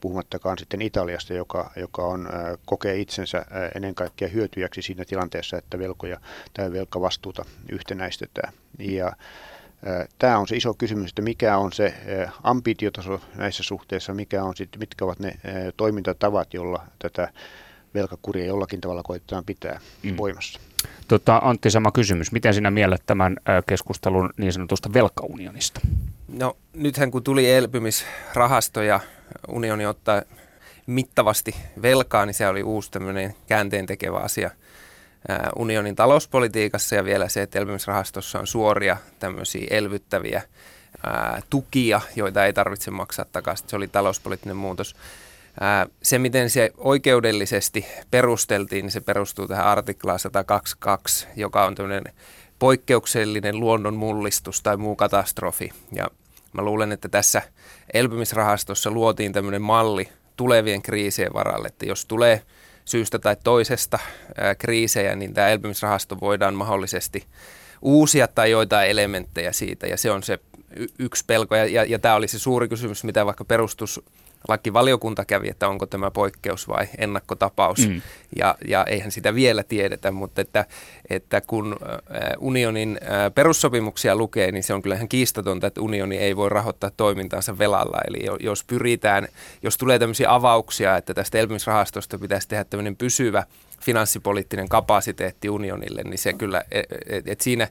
puhumattakaan 0.00 0.58
sitten 0.58 0.82
Italiasta, 0.82 1.34
joka, 1.34 1.70
joka 1.76 2.02
on, 2.02 2.28
kokee 2.66 2.96
itsensä 2.96 3.44
ennen 3.74 3.94
kaikkea 3.94 4.28
hyötyjäksi 4.28 4.82
siinä 4.82 5.04
tilanteessa, 5.04 5.58
että 5.58 5.78
velkoja 5.78 6.20
tai 6.54 6.72
velkavastuuta 6.72 7.37
yhtenäistetään. 7.68 8.52
Ja 8.78 9.12
Tämä 10.18 10.38
on 10.38 10.48
se 10.48 10.56
iso 10.56 10.74
kysymys, 10.74 11.10
että 11.10 11.22
mikä 11.22 11.58
on 11.58 11.72
se 11.72 11.94
ambitiotaso 12.42 13.20
näissä 13.36 13.62
suhteissa, 13.62 14.14
mikä 14.14 14.44
on 14.44 14.56
sit, 14.56 14.68
mitkä 14.78 15.04
ovat 15.04 15.18
ne 15.18 15.38
toimintatavat, 15.76 16.54
jolla 16.54 16.84
tätä 16.98 17.32
velkakuria 17.94 18.44
jollakin 18.44 18.80
tavalla 18.80 19.02
koitetaan 19.02 19.44
pitää 19.44 19.80
mm. 20.02 20.16
voimassa. 20.16 20.60
Tota, 21.08 21.40
Antti, 21.44 21.70
sama 21.70 21.92
kysymys. 21.92 22.32
Miten 22.32 22.54
sinä 22.54 22.70
miellet 22.70 23.02
tämän 23.06 23.36
keskustelun 23.66 24.30
niin 24.36 24.52
sanotusta 24.52 24.92
velkaunionista? 24.92 25.80
No 26.28 26.56
nythän 26.74 27.10
kun 27.10 27.22
tuli 27.22 27.50
elpymisrahasto 27.50 28.82
ja 28.82 29.00
unioni 29.48 29.86
ottaa 29.86 30.22
mittavasti 30.86 31.56
velkaa, 31.82 32.26
niin 32.26 32.34
se 32.34 32.48
oli 32.48 32.62
uusi 32.62 32.90
tämmöinen 32.90 33.34
käänteen 33.46 33.86
tekevä 33.86 34.18
asia– 34.18 34.50
unionin 35.56 35.96
talouspolitiikassa 35.96 36.94
ja 36.96 37.04
vielä 37.04 37.28
se, 37.28 37.42
että 37.42 37.58
elpymisrahastossa 37.58 38.38
on 38.38 38.46
suoria 38.46 38.96
tämmöisiä 39.18 39.66
elvyttäviä 39.70 40.42
ää, 41.06 41.42
tukia, 41.50 42.00
joita 42.16 42.44
ei 42.44 42.52
tarvitse 42.52 42.90
maksaa 42.90 43.24
takaisin. 43.32 43.68
Se 43.68 43.76
oli 43.76 43.88
talouspoliittinen 43.88 44.56
muutos. 44.56 44.96
Ää, 45.60 45.86
se, 46.02 46.18
miten 46.18 46.50
se 46.50 46.70
oikeudellisesti 46.76 47.86
perusteltiin, 48.10 48.82
niin 48.82 48.92
se 48.92 49.00
perustuu 49.00 49.48
tähän 49.48 49.66
artiklaan 49.66 50.18
122, 50.18 51.26
joka 51.36 51.64
on 51.64 51.74
tämmöinen 51.74 52.04
poikkeuksellinen 52.58 53.60
luonnon 53.60 53.96
mullistus 53.96 54.62
tai 54.62 54.76
muu 54.76 54.96
katastrofi. 54.96 55.72
Ja 55.92 56.08
mä 56.52 56.62
luulen, 56.62 56.92
että 56.92 57.08
tässä 57.08 57.42
elpymisrahastossa 57.94 58.90
luotiin 58.90 59.32
tämmöinen 59.32 59.62
malli 59.62 60.08
tulevien 60.36 60.82
kriisien 60.82 61.34
varalle, 61.34 61.68
että 61.68 61.86
jos 61.86 62.06
tulee– 62.06 62.42
syystä 62.88 63.18
tai 63.18 63.36
toisesta 63.44 63.98
ää, 64.36 64.54
kriisejä, 64.54 65.16
niin 65.16 65.34
tämä 65.34 65.48
elpymisrahasto 65.48 66.20
voidaan 66.20 66.54
mahdollisesti 66.54 67.26
uusia 67.82 68.28
tai 68.28 68.50
joitain 68.50 68.90
elementtejä 68.90 69.52
siitä. 69.52 69.86
Ja 69.86 69.96
se 69.96 70.10
on 70.10 70.22
se 70.22 70.38
y- 70.76 70.86
yksi 70.98 71.24
pelko. 71.26 71.56
Ja, 71.56 71.66
ja, 71.66 71.84
ja 71.84 71.98
tämä 71.98 72.14
oli 72.14 72.28
se 72.28 72.38
suuri 72.38 72.68
kysymys, 72.68 73.04
mitä 73.04 73.26
vaikka 73.26 73.44
perustus 73.44 74.00
lakivaliokunta 74.48 75.24
kävi, 75.24 75.48
että 75.48 75.68
onko 75.68 75.86
tämä 75.86 76.10
poikkeus 76.10 76.68
vai 76.68 76.86
ennakkotapaus. 76.98 77.88
Mm. 77.88 78.02
Ja, 78.36 78.54
ja 78.68 78.84
eihän 78.84 79.12
sitä 79.12 79.34
vielä 79.34 79.62
tiedetä, 79.62 80.10
mutta 80.10 80.40
että, 80.40 80.64
että 81.10 81.40
kun 81.40 81.76
unionin 82.38 83.00
perussopimuksia 83.34 84.16
lukee, 84.16 84.52
niin 84.52 84.62
se 84.62 84.74
on 84.74 84.82
kyllä 84.82 84.94
ihan 84.94 85.08
kiistatonta, 85.08 85.66
että 85.66 85.80
unioni 85.80 86.16
ei 86.18 86.36
voi 86.36 86.48
rahoittaa 86.48 86.90
toimintaansa 86.96 87.58
velalla. 87.58 87.98
Eli 88.08 88.18
jos 88.40 88.64
pyritään, 88.64 89.28
jos 89.62 89.76
tulee 89.76 89.98
tämmöisiä 89.98 90.34
avauksia, 90.34 90.96
että 90.96 91.14
tästä 91.14 91.38
elpymisrahastosta 91.38 92.18
pitäisi 92.18 92.48
tehdä 92.48 92.64
tämmöinen 92.64 92.96
pysyvä 92.96 93.44
finanssipoliittinen 93.80 94.68
kapasiteetti 94.68 95.48
unionille, 95.48 96.02
niin 96.02 96.18
se 96.18 96.32
kyllä, 96.32 96.64
että 96.70 96.96
et, 97.06 97.28
et 97.28 97.40
siinä 97.40 97.68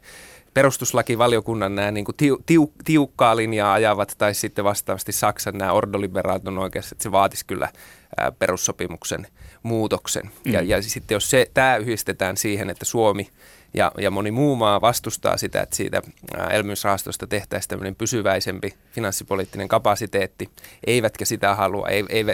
perustuslakivaliokunnan 0.58 1.76
nämä 1.76 1.92
niin 1.92 2.06
kuin 2.06 2.16
tiu, 2.16 2.38
tiu, 2.46 2.74
tiukkaa 2.86 3.36
linjaa 3.36 3.74
ajavat 3.74 4.16
tai 4.18 4.34
sitten 4.34 4.66
vastaavasti 4.66 5.12
Saksan 5.12 5.58
nämä 5.58 5.72
ordoliberaat 5.72 6.48
on 6.48 6.58
oikeassa, 6.58 6.94
että 6.94 7.04
se 7.04 7.12
vaatisi 7.12 7.46
kyllä 7.46 7.70
ää, 8.18 8.32
perussopimuksen 8.32 9.28
muutoksen. 9.64 10.24
Mm. 10.24 10.54
Ja, 10.54 10.62
ja 10.62 10.82
sitten 10.82 11.16
jos 11.16 11.30
se, 11.30 11.52
tämä 11.54 11.78
yhdistetään 11.78 12.38
siihen, 12.38 12.70
että 12.70 12.86
Suomi 12.86 13.30
ja, 13.74 13.92
ja 13.98 14.12
moni 14.12 14.32
muu 14.32 14.56
maa 14.56 14.82
vastustaa 14.82 15.38
sitä, 15.38 15.62
että 15.62 15.76
siitä 15.76 16.02
elmyysrahastosta 16.50 17.28
tehtäisiin 17.28 17.70
tämmöinen 17.70 17.96
pysyväisempi 17.96 18.74
finanssipoliittinen 18.92 19.68
kapasiteetti, 19.68 20.50
eivätkä 20.88 21.26
sitä 21.26 21.56
halua, 21.56 21.88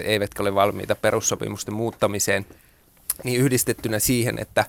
eivätkä 0.05 0.43
ole 0.43 0.55
valmiita 0.55 0.95
perussopimusten 0.95 1.73
muuttamiseen, 1.73 2.45
niin 3.23 3.41
yhdistettynä 3.41 3.99
siihen, 3.99 4.39
että 4.39 4.65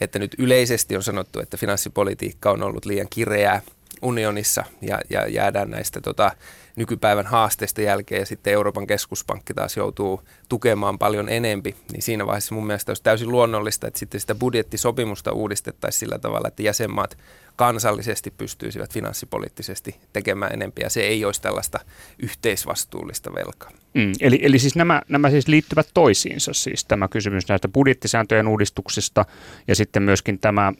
että 0.00 0.18
nyt 0.18 0.34
yleisesti 0.38 0.96
on 0.96 1.02
sanottu, 1.02 1.40
että 1.40 1.56
finanssipolitiikka 1.56 2.50
on 2.50 2.62
ollut 2.62 2.84
liian 2.84 3.06
kireää 3.10 3.62
unionissa 4.02 4.64
ja, 4.82 5.00
ja 5.10 5.26
jäädään 5.28 5.70
näistä 5.70 6.00
tota, 6.00 6.32
nykypäivän 6.78 7.26
haasteista 7.26 7.82
jälkeen 7.82 8.20
ja 8.20 8.26
sitten 8.26 8.52
Euroopan 8.52 8.86
keskuspankki 8.86 9.54
taas 9.54 9.76
joutuu 9.76 10.22
tukemaan 10.48 10.98
paljon 10.98 11.28
enempi, 11.28 11.76
niin 11.92 12.02
siinä 12.02 12.26
vaiheessa 12.26 12.54
mun 12.54 12.66
mielestä 12.66 12.90
olisi 12.90 13.02
täysin 13.02 13.28
luonnollista, 13.28 13.86
että 13.86 13.98
sitten 13.98 14.20
sitä 14.20 14.34
budjettisopimusta 14.34 15.32
uudistettaisiin 15.32 16.00
sillä 16.00 16.18
tavalla, 16.18 16.48
että 16.48 16.62
jäsenmaat 16.62 17.18
kansallisesti 17.56 18.30
pystyisivät 18.30 18.92
finanssipoliittisesti 18.92 19.96
tekemään 20.12 20.52
enempi 20.52 20.82
ja 20.82 20.90
se 20.90 21.00
ei 21.00 21.24
olisi 21.24 21.42
tällaista 21.42 21.80
yhteisvastuullista 22.18 23.34
velkaa. 23.34 23.70
Mm, 23.94 24.12
eli, 24.20 24.38
eli 24.42 24.58
siis 24.58 24.76
nämä, 24.76 25.02
nämä 25.08 25.30
siis 25.30 25.48
liittyvät 25.48 25.88
toisiinsa, 25.94 26.52
siis 26.52 26.84
tämä 26.84 27.08
kysymys 27.08 27.48
näistä 27.48 27.68
budjettisääntöjen 27.68 28.48
uudistuksista 28.48 29.24
ja 29.68 29.74
sitten 29.74 30.02
myöskin 30.02 30.38
tämä 30.38 30.72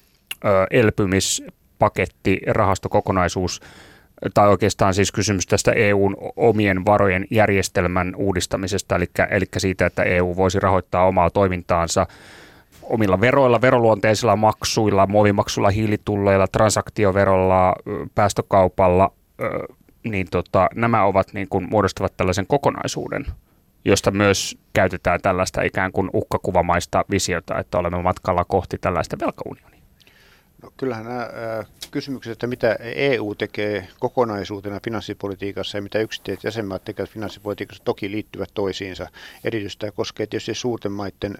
ö, 0.44 0.48
elpymispaketti, 0.70 2.40
rahastokokonaisuus, 2.46 3.60
tai 4.34 4.48
oikeastaan 4.48 4.94
siis 4.94 5.12
kysymys 5.12 5.46
tästä 5.46 5.72
EUn 5.72 6.16
omien 6.36 6.86
varojen 6.86 7.26
järjestelmän 7.30 8.14
uudistamisesta, 8.16 8.96
eli, 8.96 9.06
eli 9.30 9.44
siitä, 9.58 9.86
että 9.86 10.02
EU 10.02 10.36
voisi 10.36 10.60
rahoittaa 10.60 11.06
omaa 11.06 11.30
toimintaansa 11.30 12.06
omilla 12.82 13.20
veroilla, 13.20 13.60
veroluonteisilla 13.60 14.36
maksuilla, 14.36 15.06
muovimaksuilla, 15.06 15.70
hiilitulleilla, 15.70 16.48
transaktioverolla, 16.48 17.74
päästökaupalla, 18.14 19.12
niin 20.04 20.26
tota, 20.30 20.68
nämä 20.74 21.04
ovat 21.04 21.32
niin 21.32 21.48
kuin, 21.48 21.68
muodostavat 21.70 22.16
tällaisen 22.16 22.46
kokonaisuuden, 22.46 23.26
josta 23.84 24.10
myös 24.10 24.58
käytetään 24.72 25.20
tällaista 25.20 25.62
ikään 25.62 25.92
kuin 25.92 26.10
uhkakuvamaista 26.12 27.04
visiota, 27.10 27.58
että 27.58 27.78
olemme 27.78 28.02
matkalla 28.02 28.44
kohti 28.44 28.78
tällaista 28.80 29.16
velkaunionia. 29.20 29.77
No, 30.62 30.70
kyllähän 30.76 31.04
nämä 31.04 31.30
kysymykset, 31.90 32.32
että 32.32 32.46
mitä 32.46 32.76
EU 32.80 33.34
tekee 33.34 33.88
kokonaisuutena 33.98 34.80
finanssipolitiikassa 34.84 35.78
ja 35.78 35.82
mitä 35.82 35.98
yksityiset 35.98 36.44
jäsenmaat 36.44 36.84
tekevät 36.84 37.10
finanssipolitiikassa, 37.10 37.84
toki 37.84 38.10
liittyvät 38.10 38.50
toisiinsa. 38.54 39.08
Erityisesti 39.44 39.80
tämä 39.80 39.90
koskee 39.92 40.26
tietysti 40.26 40.54
suurten 40.54 40.92
maiden 40.92 41.36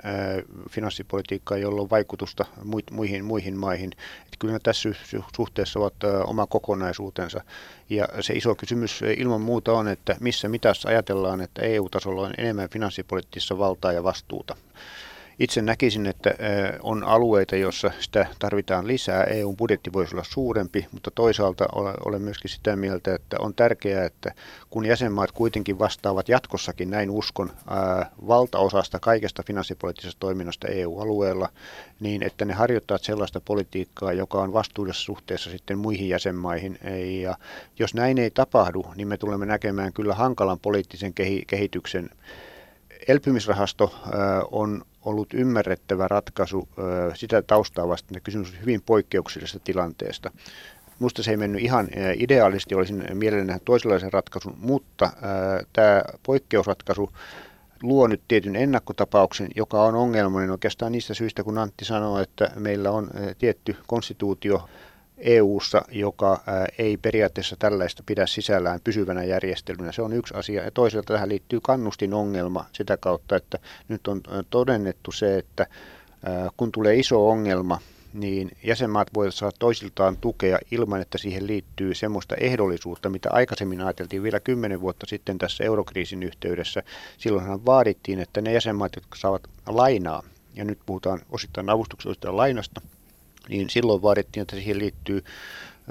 finanssipolitiikkaa, 0.71 1.59
jolla 1.59 1.83
on 1.83 1.91
vaikutusta 1.91 2.45
muihin, 2.91 3.25
muihin 3.25 3.57
maihin. 3.57 3.91
Että 4.25 4.37
kyllä 4.39 4.59
tässä 4.63 4.89
suhteessa 5.37 5.79
ovat 5.79 5.95
oma 6.25 6.47
kokonaisuutensa. 6.47 7.41
Ja 7.91 8.09
se 8.21 8.35
iso 8.35 8.55
kysymys 8.55 9.01
ilman 9.17 9.41
muuta 9.41 9.73
on, 9.73 9.89
että 9.89 10.17
missä 10.21 10.49
mitassa 10.49 10.89
ajatellaan, 10.89 11.41
että 11.41 11.63
EU-tasolla 11.63 12.23
on 12.23 12.35
enemmän 12.39 12.69
finanssipoliittista 12.69 13.59
valtaa 13.59 13.93
ja 13.93 14.03
vastuuta. 14.03 14.57
Itse 15.39 15.63
näkisin, 15.63 16.07
että 16.07 16.35
on 16.83 17.05
alueita, 17.05 17.57
joissa 17.57 17.91
sitä 18.01 18.27
tarvitaan 18.39 18.87
lisää. 18.87 19.25
EUn 19.25 19.57
budjetti 19.57 19.93
voisi 19.93 20.15
olla 20.15 20.25
suurempi, 20.25 20.87
mutta 20.93 21.11
toisaalta 21.11 21.67
olen 22.05 22.23
myöskin 22.23 22.51
sitä 22.51 22.77
mieltä, 22.77 23.15
että 23.15 23.37
on 23.41 23.55
tärkeää, 23.55 24.05
että 24.05 24.33
kun 24.71 24.85
jäsenmaat 24.87 25.33
kuitenkin 25.33 25.79
vastaavat 25.79 26.29
jatkossakin, 26.29 26.91
näin 26.91 27.11
uskon, 27.11 27.51
valtaosasta 28.27 28.99
kaikesta 29.01 29.43
finanssipoliittisesta 29.47 30.21
toiminnasta 30.21 30.69
EU-alueella, 30.69 31.49
niin 32.01 32.23
että 32.23 32.45
ne 32.45 32.55
harjoittavat 32.55 33.03
sellaista 33.03 33.41
politiikkaa, 33.41 34.13
joka 34.13 34.41
on 34.41 34.53
vastuudessa 34.53 35.03
suhteessa 35.03 35.51
sitten 35.51 35.79
muihin 35.79 36.09
jäsenmaihin. 36.09 36.79
Ja 37.23 37.37
jos 37.79 37.95
näin 37.95 38.19
ei 38.19 38.31
tapahdu, 38.31 38.87
niin 38.97 39.09
me 39.09 39.17
tulemme 39.17 39.47
näkemään 39.47 39.93
kyllä 39.93 40.15
hankalan 40.15 40.59
poliittisen 40.59 41.13
kehityksen 41.47 42.11
elpymisrahasto 43.09 43.95
on 44.51 44.85
ollut 45.05 45.35
ymmärrettävä 45.35 46.09
ratkaisu 46.09 46.69
sitä 47.15 47.43
taustaa 47.43 47.89
vasten. 47.89 48.23
Kysymys 48.23 48.51
on 48.51 48.61
hyvin 48.61 48.83
poikkeuksellisesta 48.83 49.59
tilanteesta. 49.65 50.31
Minusta 50.99 51.23
se 51.23 51.31
ei 51.31 51.37
mennyt 51.37 51.63
ihan 51.63 51.89
ideaalisti, 52.15 52.75
olisin 52.75 53.05
mielelläni 53.15 53.61
toisenlaisen 53.65 54.13
ratkaisun, 54.13 54.55
mutta 54.59 55.11
tämä 55.73 56.03
poikkeusratkaisu 56.23 57.11
luo 57.83 58.07
nyt 58.07 58.21
tietyn 58.29 58.57
ennakkotapauksen, 58.57 59.49
joka 59.57 59.83
on 59.83 59.95
ongelmallinen 59.95 60.51
oikeastaan 60.51 60.93
niistä 60.93 61.15
syistä, 61.15 61.45
kun 61.45 61.59
Antti 61.59 61.85
sanoi, 61.85 62.23
että 62.23 62.51
meillä 62.57 62.91
on 62.91 63.11
tietty 63.39 63.77
konstituutio, 63.87 64.69
EU-ssa, 65.19 65.83
joka 65.91 66.41
ei 66.79 66.97
periaatteessa 66.97 67.57
tällaista 67.59 68.03
pidä 68.07 68.27
sisällään 68.27 68.81
pysyvänä 68.85 69.25
järjestelmänä. 69.25 69.93
Se 69.93 70.03
on 70.03 70.13
yksi 70.13 70.35
asia. 70.35 70.63
Ja 70.65 70.71
toisaalta 70.71 71.13
tähän 71.13 71.29
liittyy 71.29 71.61
kannustin 71.63 72.15
ongelma 72.15 72.65
sitä 72.73 72.97
kautta, 72.97 73.37
että 73.37 73.59
nyt 73.89 74.09
on 74.09 74.23
todennettu 74.51 75.13
se, 75.13 75.39
että 75.39 75.67
kun 76.57 76.73
tulee 76.73 76.95
iso 76.95 77.29
ongelma, 77.29 77.79
niin 78.13 78.51
jäsenmaat 78.65 79.09
voivat 79.15 79.35
saada 79.35 79.57
toisiltaan 79.59 80.17
tukea 80.17 80.59
ilman, 80.71 81.01
että 81.01 81.19
siihen 81.19 81.47
liittyy 81.47 81.95
semmoista 81.95 82.35
ehdollisuutta, 82.35 83.11
mitä 83.11 83.29
aikaisemmin 83.33 83.81
ajateltiin 83.81 84.23
vielä 84.23 84.41
kymmenen 84.41 84.81
vuotta 84.81 85.07
sitten 85.07 85.39
tässä 85.39 85.65
eurokriisin 85.65 86.23
yhteydessä. 86.23 86.83
Silloinhan 87.19 87.67
vaadittiin, 87.67 88.21
että 88.21 88.41
ne 88.41 88.53
jäsenmaat, 88.53 88.97
jotka 88.97 89.19
saavat 89.19 89.43
lainaa, 89.67 90.23
ja 90.55 90.65
nyt 90.65 90.79
puhutaan 90.87 91.21
osittain 91.31 91.71
avustuksesta 91.71 92.37
lainasta, 92.37 92.81
niin 93.49 93.71
silloin 93.71 94.03
vaadittiin, 94.03 94.43
että 94.43 94.57
siihen 94.57 94.79
liittyy 94.79 95.25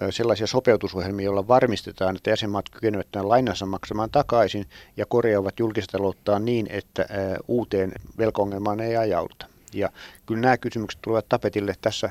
sellaisia 0.10 0.48
sopeutusohjelmia, 0.48 1.26
joilla 1.26 1.48
varmistetaan, 1.48 2.16
että 2.16 2.30
jäsenmaat 2.30 2.70
kykenevät 2.70 3.08
tämän 3.12 3.30
lainansa 3.30 3.66
maksamaan 3.66 4.10
takaisin 4.10 4.66
ja 4.98 5.06
korjaavat 5.06 5.60
julkista 5.60 5.98
talouttaan 5.98 6.46
niin, 6.46 6.68
että 6.70 7.06
uuteen 7.48 7.92
velkaongelmaan 8.18 8.80
ei 8.80 8.98
ajauduta. 8.98 9.46
Ja 9.74 9.90
kyllä 10.26 10.42
nämä 10.42 10.58
kysymykset 10.58 11.02
tulevat 11.02 11.30
tapetille 11.30 11.76
tässä 11.82 12.10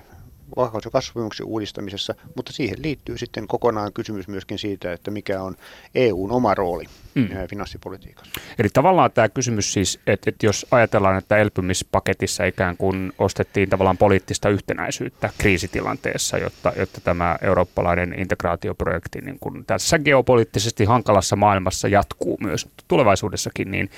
vakaus- 0.56 0.84
ja 0.84 0.90
kasvupimuksen 0.90 1.46
uudistamisessa, 1.46 2.14
mutta 2.36 2.52
siihen 2.52 2.82
liittyy 2.82 3.18
sitten 3.18 3.46
kokonaan 3.46 3.92
kysymys 3.92 4.28
myöskin 4.28 4.58
siitä, 4.58 4.92
että 4.92 5.10
mikä 5.10 5.42
on 5.42 5.56
EUn 5.94 6.30
oma 6.30 6.54
rooli 6.54 6.84
mm. 7.14 7.28
finanssipolitiikassa. 7.50 8.40
Eli 8.58 8.68
tavallaan 8.72 9.12
tämä 9.12 9.28
kysymys 9.28 9.72
siis, 9.72 10.00
että, 10.06 10.30
että 10.30 10.46
jos 10.46 10.66
ajatellaan, 10.70 11.18
että 11.18 11.36
elpymispaketissa 11.36 12.44
ikään 12.44 12.76
kuin 12.76 13.12
ostettiin 13.18 13.70
tavallaan 13.70 13.98
poliittista 13.98 14.48
yhtenäisyyttä 14.48 15.30
kriisitilanteessa, 15.38 16.38
jotta, 16.38 16.72
jotta 16.76 17.00
tämä 17.00 17.36
eurooppalainen 17.42 18.18
integraatioprojekti 18.18 19.20
niin 19.20 19.38
kuin 19.40 19.64
tässä 19.64 19.98
geopoliittisesti 19.98 20.84
hankalassa 20.84 21.36
maailmassa 21.36 21.88
jatkuu 21.88 22.38
myös 22.40 22.68
tulevaisuudessakin, 22.88 23.70
niin 23.70 23.90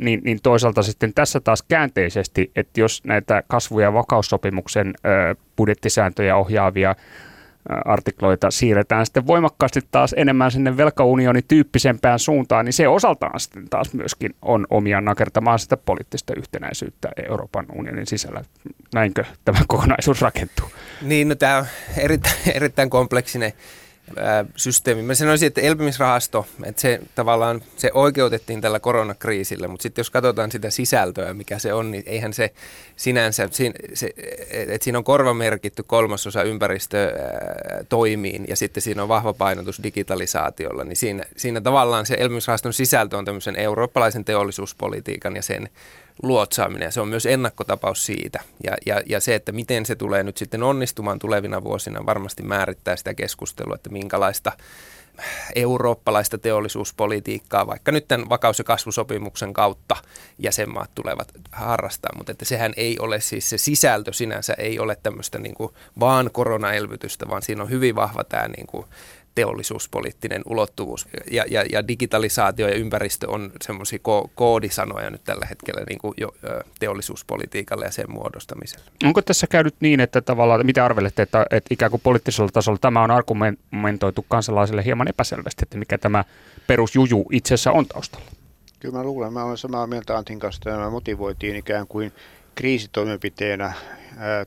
niin, 0.00 0.20
niin 0.24 0.38
toisaalta 0.42 0.82
sitten 0.82 1.14
tässä 1.14 1.40
taas 1.40 1.62
käänteisesti, 1.62 2.50
että 2.56 2.80
jos 2.80 3.04
näitä 3.04 3.42
kasvu- 3.48 3.80
ja 3.80 3.92
vakaussopimuksen 3.92 4.94
budjettisääntöjä 5.56 6.36
ohjaavia 6.36 6.94
artikloita 7.84 8.50
siirretään 8.50 9.06
sitten 9.06 9.26
voimakkaasti 9.26 9.80
taas 9.90 10.14
enemmän 10.16 10.50
sinne 10.50 10.76
velkaunionin 10.76 11.44
tyyppisempään 11.48 12.18
suuntaan, 12.18 12.64
niin 12.64 12.72
se 12.72 12.88
osaltaan 12.88 13.40
sitten 13.40 13.68
taas 13.70 13.94
myöskin 13.94 14.34
on 14.42 14.66
omia 14.70 15.00
nakertamaan 15.00 15.58
sitä 15.58 15.76
poliittista 15.76 16.32
yhtenäisyyttä 16.36 17.08
Euroopan 17.28 17.66
unionin 17.74 18.06
sisällä. 18.06 18.44
Näinkö 18.94 19.24
tämä 19.44 19.58
kokonaisuus 19.66 20.22
rakentuu? 20.22 20.70
Niin, 21.02 21.28
no 21.28 21.34
tämä 21.34 21.58
on 21.58 21.66
erittäin, 21.98 22.36
erittäin 22.54 22.90
kompleksinen 22.90 23.52
systeemi. 24.56 25.02
Mä 25.02 25.14
sanoisin, 25.14 25.46
että 25.46 25.60
elpymisrahasto, 25.60 26.46
että 26.64 26.80
se 26.80 27.00
tavallaan 27.14 27.62
se 27.76 27.90
oikeutettiin 27.94 28.60
tällä 28.60 28.80
koronakriisillä, 28.80 29.68
mutta 29.68 29.82
sitten 29.82 30.00
jos 30.00 30.10
katsotaan 30.10 30.52
sitä 30.52 30.70
sisältöä, 30.70 31.34
mikä 31.34 31.58
se 31.58 31.72
on, 31.72 31.90
niin 31.90 32.02
eihän 32.06 32.32
se 32.32 32.52
sinänsä, 32.96 33.48
se, 33.94 34.10
että 34.52 34.84
siinä 34.84 34.98
on 34.98 35.04
korvamerkitty 35.04 35.82
kolmasosa 35.82 36.42
ympäristötoimiin 36.42 38.44
ja 38.48 38.56
sitten 38.56 38.82
siinä 38.82 39.02
on 39.02 39.08
vahva 39.08 39.32
painotus 39.32 39.82
digitalisaatiolla, 39.82 40.84
niin 40.84 40.96
siinä, 40.96 41.24
siinä 41.36 41.60
tavallaan 41.60 42.06
se 42.06 42.16
elpymisrahaston 42.18 42.72
sisältö 42.72 43.16
on 43.16 43.24
tämmöisen 43.24 43.56
eurooppalaisen 43.56 44.24
teollisuuspolitiikan 44.24 45.36
ja 45.36 45.42
sen 45.42 45.68
luotsaaminen 46.22 46.92
se 46.92 47.00
on 47.00 47.08
myös 47.08 47.26
ennakkotapaus 47.26 48.06
siitä. 48.06 48.40
Ja, 48.64 48.76
ja, 48.86 49.02
ja 49.06 49.20
se, 49.20 49.34
että 49.34 49.52
miten 49.52 49.86
se 49.86 49.96
tulee 49.96 50.22
nyt 50.22 50.36
sitten 50.36 50.62
onnistumaan 50.62 51.18
tulevina 51.18 51.64
vuosina, 51.64 52.06
varmasti 52.06 52.42
määrittää 52.42 52.96
sitä 52.96 53.14
keskustelua, 53.14 53.74
että 53.74 53.90
minkälaista 53.90 54.52
eurooppalaista 55.54 56.38
teollisuuspolitiikkaa, 56.38 57.66
vaikka 57.66 57.92
nyt 57.92 58.08
tämän 58.08 58.28
vakaus- 58.28 58.58
ja 58.58 58.64
kasvusopimuksen 58.64 59.52
kautta 59.52 59.96
jäsenmaat 60.38 60.90
tulevat 60.94 61.28
harrastaa, 61.52 62.12
mutta 62.16 62.32
että 62.32 62.44
sehän 62.44 62.72
ei 62.76 62.98
ole 62.98 63.20
siis 63.20 63.50
se 63.50 63.58
sisältö 63.58 64.12
sinänsä 64.12 64.54
ei 64.58 64.78
ole 64.78 64.96
tämmöistä 65.02 65.38
niin 65.38 65.54
kuin 65.54 65.74
vaan 66.00 66.30
koronaelvytystä, 66.32 67.28
vaan 67.28 67.42
siinä 67.42 67.62
on 67.62 67.70
hyvin 67.70 67.96
vahva 67.96 68.24
tämä 68.24 68.48
niin 68.48 68.66
kuin 68.66 68.86
teollisuuspoliittinen 69.34 70.42
ulottuvuus. 70.46 71.08
Ja, 71.30 71.44
ja, 71.50 71.64
ja 71.72 71.88
digitalisaatio 71.88 72.68
ja 72.68 72.74
ympäristö 72.74 73.30
on 73.30 73.52
semmoisia 73.62 73.98
ko- 73.98 74.30
koodisanoja 74.34 75.10
nyt 75.10 75.24
tällä 75.24 75.46
hetkellä 75.46 75.82
niin 75.88 75.98
kuin 75.98 76.14
jo, 76.16 76.28
teollisuuspolitiikalle 76.78 77.84
ja 77.84 77.90
sen 77.90 78.10
muodostamiselle. 78.10 78.84
Onko 79.04 79.22
tässä 79.22 79.46
käynyt 79.46 79.74
niin, 79.80 80.00
että 80.00 80.20
tavallaan, 80.20 80.66
mitä 80.66 80.84
arvelette, 80.84 81.22
että, 81.22 81.46
että 81.50 81.74
ikään 81.74 81.90
kuin 81.90 82.00
poliittisella 82.04 82.50
tasolla 82.52 82.78
tämä 82.78 83.02
on 83.02 83.10
argumentoitu 83.10 84.24
kansalaisille 84.28 84.84
hieman 84.84 85.08
epäselvästi, 85.08 85.62
että 85.62 85.78
mikä 85.78 85.98
tämä 85.98 86.24
perusjuju 86.66 87.26
itse 87.32 87.54
asiassa 87.54 87.72
on 87.72 87.86
taustalla? 87.86 88.26
Kyllä 88.80 88.98
mä 88.98 89.04
luulen, 89.04 89.32
mä 89.32 89.44
olen 89.44 89.58
samaa 89.58 89.86
mieltä 89.86 90.16
Antin 90.16 90.38
kanssa, 90.38 90.58
että 90.58 90.70
tämä 90.70 90.90
motivoitiin 90.90 91.56
ikään 91.56 91.86
kuin 91.86 92.12
kriisitoimenpiteenä, 92.54 93.72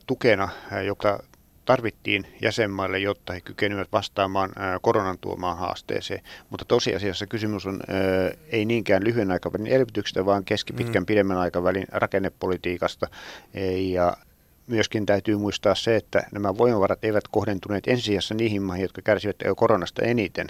tukena, 0.06 0.48
joka 0.86 1.22
tarvittiin 1.64 2.26
jäsenmaille, 2.42 2.98
jotta 2.98 3.32
he 3.32 3.40
kykenivät 3.40 3.88
vastaamaan 3.92 4.50
koronan 4.82 5.18
tuomaan 5.18 5.58
haasteeseen. 5.58 6.20
Mutta 6.50 6.64
tosiasiassa 6.64 7.26
kysymys 7.26 7.66
on 7.66 7.80
ei 8.48 8.64
niinkään 8.64 9.04
lyhyen 9.04 9.30
aikavälin 9.30 9.66
elvytyksestä, 9.66 10.26
vaan 10.26 10.44
keskipitkän 10.44 11.02
mm. 11.02 11.06
pidemmän 11.06 11.36
aikavälin 11.36 11.86
rakennepolitiikasta. 11.92 13.06
Ja 13.76 14.16
myöskin 14.66 15.06
täytyy 15.06 15.36
muistaa 15.36 15.74
se, 15.74 15.96
että 15.96 16.26
nämä 16.32 16.58
voimavarat 16.58 17.04
eivät 17.04 17.28
kohdentuneet 17.30 17.88
ensisijassa 17.88 18.34
niihin 18.34 18.62
maihin, 18.62 18.82
jotka 18.84 19.02
kärsivät 19.02 19.36
koronasta 19.56 20.02
eniten, 20.02 20.46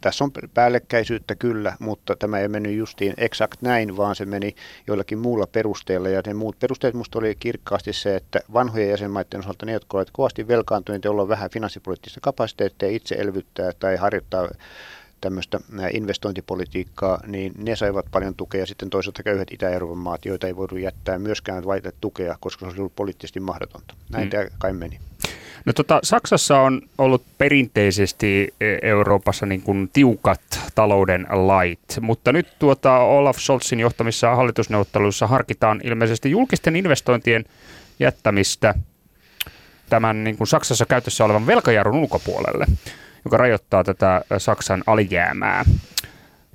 tässä 0.00 0.24
on 0.24 0.30
päällekkäisyyttä 0.54 1.34
kyllä, 1.34 1.76
mutta 1.78 2.16
tämä 2.16 2.38
ei 2.38 2.48
mennyt 2.48 2.76
justiin 2.76 3.14
exakt 3.16 3.62
näin, 3.62 3.96
vaan 3.96 4.16
se 4.16 4.24
meni 4.24 4.54
joillakin 4.86 5.18
muulla 5.18 5.46
perusteella. 5.46 6.08
Ja 6.08 6.22
ne 6.26 6.34
muut 6.34 6.58
perusteet 6.58 6.94
minusta 6.94 7.18
oli 7.18 7.36
kirkkaasti 7.40 7.92
se, 7.92 8.16
että 8.16 8.40
vanhojen 8.52 8.90
jäsenmaiden 8.90 9.40
osalta 9.40 9.66
ne, 9.66 9.72
jotka 9.72 9.96
ovat 9.96 10.10
kovasti 10.12 10.48
velkaantuneet, 10.48 11.04
joilla 11.04 11.22
on 11.22 11.28
vähän 11.28 11.50
finanssipoliittista 11.50 12.20
kapasiteettia 12.20 12.88
itse 12.88 13.14
elvyttää 13.14 13.72
tai 13.78 13.96
harjoittaa 13.96 14.48
tämmöistä 15.20 15.60
investointipolitiikkaa, 15.92 17.20
niin 17.26 17.52
ne 17.58 17.76
saivat 17.76 18.06
paljon 18.10 18.34
tukea. 18.34 18.66
Sitten 18.66 18.90
toisaalta 18.90 19.22
köyhät 19.22 19.52
Itä-Euroopan 19.52 19.98
maat, 19.98 20.24
joita 20.24 20.46
ei 20.46 20.56
voidu 20.56 20.76
jättää 20.76 21.18
myöskään 21.18 21.64
vaita 21.64 21.92
tukea, 22.00 22.36
koska 22.40 22.60
se 22.60 22.66
olisi 22.66 22.80
ollut 22.80 22.96
poliittisesti 22.96 23.40
mahdotonta. 23.40 23.94
Näin 24.10 24.24
mm. 24.24 24.30
tämä 24.30 24.44
kai 24.58 24.72
meni. 24.72 25.00
No 25.64 25.72
tota, 25.72 26.00
Saksassa 26.02 26.60
on 26.60 26.82
ollut 26.98 27.22
perinteisesti 27.38 28.54
e, 28.60 28.76
Euroopassa 28.82 29.46
niin 29.46 29.62
kuin 29.62 29.90
tiukat 29.92 30.40
talouden 30.74 31.26
lait, 31.30 31.80
mutta 32.00 32.32
nyt 32.32 32.48
tuota 32.58 32.98
Olaf 32.98 33.38
Scholzin 33.38 33.80
johtamissa 33.80 34.36
hallitusneuvotteluissa 34.36 35.26
harkitaan 35.26 35.80
ilmeisesti 35.84 36.30
julkisten 36.30 36.76
investointien 36.76 37.44
jättämistä 38.00 38.74
tämän 39.88 40.24
niin 40.24 40.36
kuin 40.36 40.48
Saksassa 40.48 40.86
käytössä 40.86 41.24
olevan 41.24 41.46
velkajarrun 41.46 41.98
ulkopuolelle, 41.98 42.66
joka 43.24 43.36
rajoittaa 43.36 43.84
tätä 43.84 44.22
Saksan 44.38 44.82
alijäämää. 44.86 45.64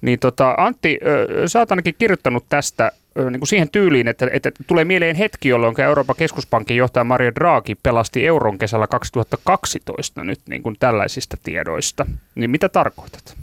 Niin 0.01 0.19
tota, 0.19 0.55
Antti, 0.57 0.99
sä 1.47 1.59
oot 1.59 1.71
ainakin 1.71 1.95
kirjoittanut 1.99 2.45
tästä 2.49 2.91
niin 3.23 3.39
kuin 3.39 3.47
siihen 3.47 3.69
tyyliin, 3.69 4.07
että, 4.07 4.27
että 4.31 4.51
tulee 4.67 4.85
mieleen 4.85 5.15
hetki, 5.15 5.49
jolloin 5.49 5.81
Euroopan 5.81 6.15
keskuspankin 6.15 6.77
johtaja 6.77 7.03
Mario 7.03 7.31
Draghi 7.35 7.75
pelasti 7.75 8.27
euron 8.27 8.57
kesällä 8.57 8.87
2012 8.87 10.23
nyt 10.23 10.39
niin 10.49 10.63
kuin 10.63 10.75
tällaisista 10.79 11.37
tiedoista. 11.43 12.05
Niin 12.35 12.49
mitä 12.49 12.69
tarkoitat? 12.69 13.37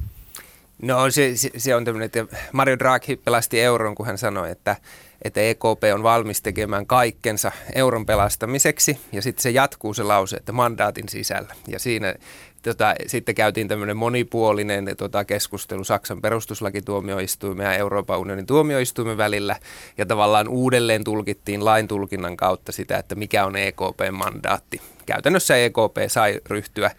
No 0.82 1.10
se, 1.10 1.32
se, 1.56 1.74
on 1.74 1.84
tämmöinen, 1.84 2.06
että 2.06 2.36
Mario 2.52 2.78
Draghi 2.78 3.16
pelasti 3.16 3.60
euron, 3.60 3.94
kun 3.94 4.06
hän 4.06 4.18
sanoi, 4.18 4.50
että, 4.50 4.76
että 5.22 5.40
EKP 5.40 5.84
on 5.94 6.02
valmis 6.02 6.42
tekemään 6.42 6.86
kaikkensa 6.86 7.52
euron 7.74 8.06
pelastamiseksi. 8.06 9.00
Ja 9.12 9.22
sitten 9.22 9.42
se 9.42 9.50
jatkuu 9.50 9.94
se 9.94 10.02
lause, 10.02 10.36
että 10.36 10.52
mandaatin 10.52 11.08
sisällä. 11.08 11.54
Ja 11.68 11.78
siinä 11.78 12.14
tota, 12.70 12.94
sitten 13.06 13.34
käytiin 13.34 13.68
tämmöinen 13.68 13.96
monipuolinen 13.96 14.96
tota, 14.96 15.24
keskustelu 15.24 15.84
Saksan 15.84 16.20
perustuslakituomioistuimen 16.20 17.64
ja 17.64 17.74
Euroopan 17.74 18.18
unionin 18.18 18.46
tuomioistuimen 18.46 19.16
välillä. 19.16 19.56
Ja 19.98 20.06
tavallaan 20.06 20.48
uudelleen 20.48 21.04
tulkittiin 21.04 21.64
lain 21.64 21.88
tulkinnan 21.88 22.36
kautta 22.36 22.72
sitä, 22.72 22.96
että 22.98 23.14
mikä 23.14 23.46
on 23.46 23.56
EKP-mandaatti. 23.56 24.80
Käytännössä 25.06 25.56
EKP 25.56 25.96
sai 26.08 26.40
ryhtyä 26.46 26.90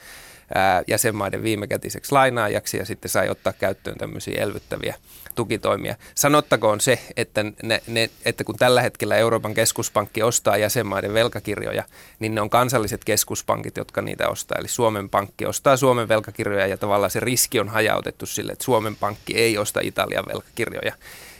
jäsenmaiden 0.88 1.44
viimekätiseksi 1.44 2.12
lainaajaksi 2.12 2.78
ja 2.78 2.86
sitten 2.86 3.10
sai 3.10 3.30
ottaa 3.30 3.54
käyttöön 3.54 3.98
tämmöisiä 3.98 4.42
elvyttäviä 4.42 4.96
tukitoimia. 5.38 5.96
Sanottakoon 6.16 6.82
se, 6.82 7.00
että, 7.18 7.46
ne, 7.64 7.82
ne, 7.88 8.10
että 8.26 8.44
kun 8.44 8.56
tällä 8.56 8.82
hetkellä 8.82 9.16
Euroopan 9.16 9.54
keskuspankki 9.54 10.24
ostaa 10.24 10.58
jäsenmaiden 10.58 11.14
velkakirjoja, 11.14 11.84
niin 12.20 12.36
ne 12.36 12.42
on 12.42 12.50
kansalliset 12.50 13.04
keskuspankit, 13.04 13.78
jotka 13.78 14.02
niitä 14.02 14.30
ostaa. 14.30 14.58
Eli 14.60 14.68
Suomen 14.68 15.10
pankki 15.10 15.46
ostaa 15.46 15.78
Suomen 15.78 16.08
velkakirjoja 16.08 16.68
ja 16.68 16.78
tavallaan 16.78 17.12
se 17.12 17.20
riski 17.20 17.60
on 17.60 17.70
hajautettu 17.70 18.26
sille, 18.26 18.52
että 18.52 18.66
Suomen 18.66 18.96
pankki 18.96 19.38
ei 19.38 19.58
osta 19.58 19.80
Italian 19.84 20.26
velkakirjoja. 20.28 20.94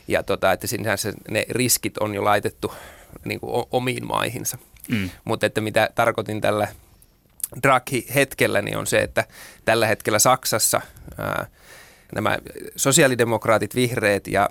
Ja 0.08 0.24
tota, 0.24 0.52
että 0.52 0.68
sinänsä 0.68 1.14
ne 1.30 1.46
riskit 1.50 1.98
on 1.98 2.16
jo 2.16 2.24
laitettu 2.24 2.74
niin 3.26 3.40
kuin 3.40 3.66
omiin 3.72 4.08
maihinsa. 4.08 4.58
Mm. 4.88 5.10
Mutta 5.24 5.46
että 5.46 5.62
mitä 5.62 5.90
tarkoitin 5.96 6.42
tällä 6.42 6.68
Draghi-hetkellä, 7.64 8.62
niin 8.62 8.78
on 8.78 8.88
se, 8.88 9.00
että 9.00 9.24
tällä 9.66 9.88
hetkellä 9.88 10.20
Saksassa 10.20 10.82
ää, 11.18 11.46
nämä 12.16 12.38
sosiaalidemokraatit, 12.76 13.76
vihreät 13.76 14.28
ja 14.28 14.50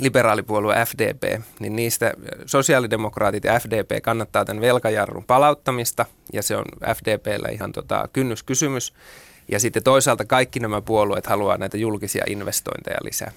liberaalipuolue 0.00 0.74
FDP, 0.86 1.42
niin 1.60 1.76
niistä 1.76 2.12
sosiaalidemokraatit 2.46 3.44
ja 3.44 3.60
FDP 3.60 4.02
kannattaa 4.02 4.44
tämän 4.44 4.60
velkajarrun 4.60 5.24
palauttamista, 5.24 6.06
ja 6.32 6.42
se 6.42 6.56
on 6.56 6.64
FDPllä 6.94 7.48
ihan 7.48 7.72
tota, 7.72 8.08
kynnyskysymys. 8.12 8.94
Ja 9.48 9.60
sitten 9.60 9.82
toisaalta 9.82 10.24
kaikki 10.24 10.60
nämä 10.60 10.80
puolueet 10.80 11.26
haluaa 11.26 11.58
näitä 11.58 11.76
julkisia 11.76 12.24
investointeja 12.28 12.98
lisää 13.02 13.32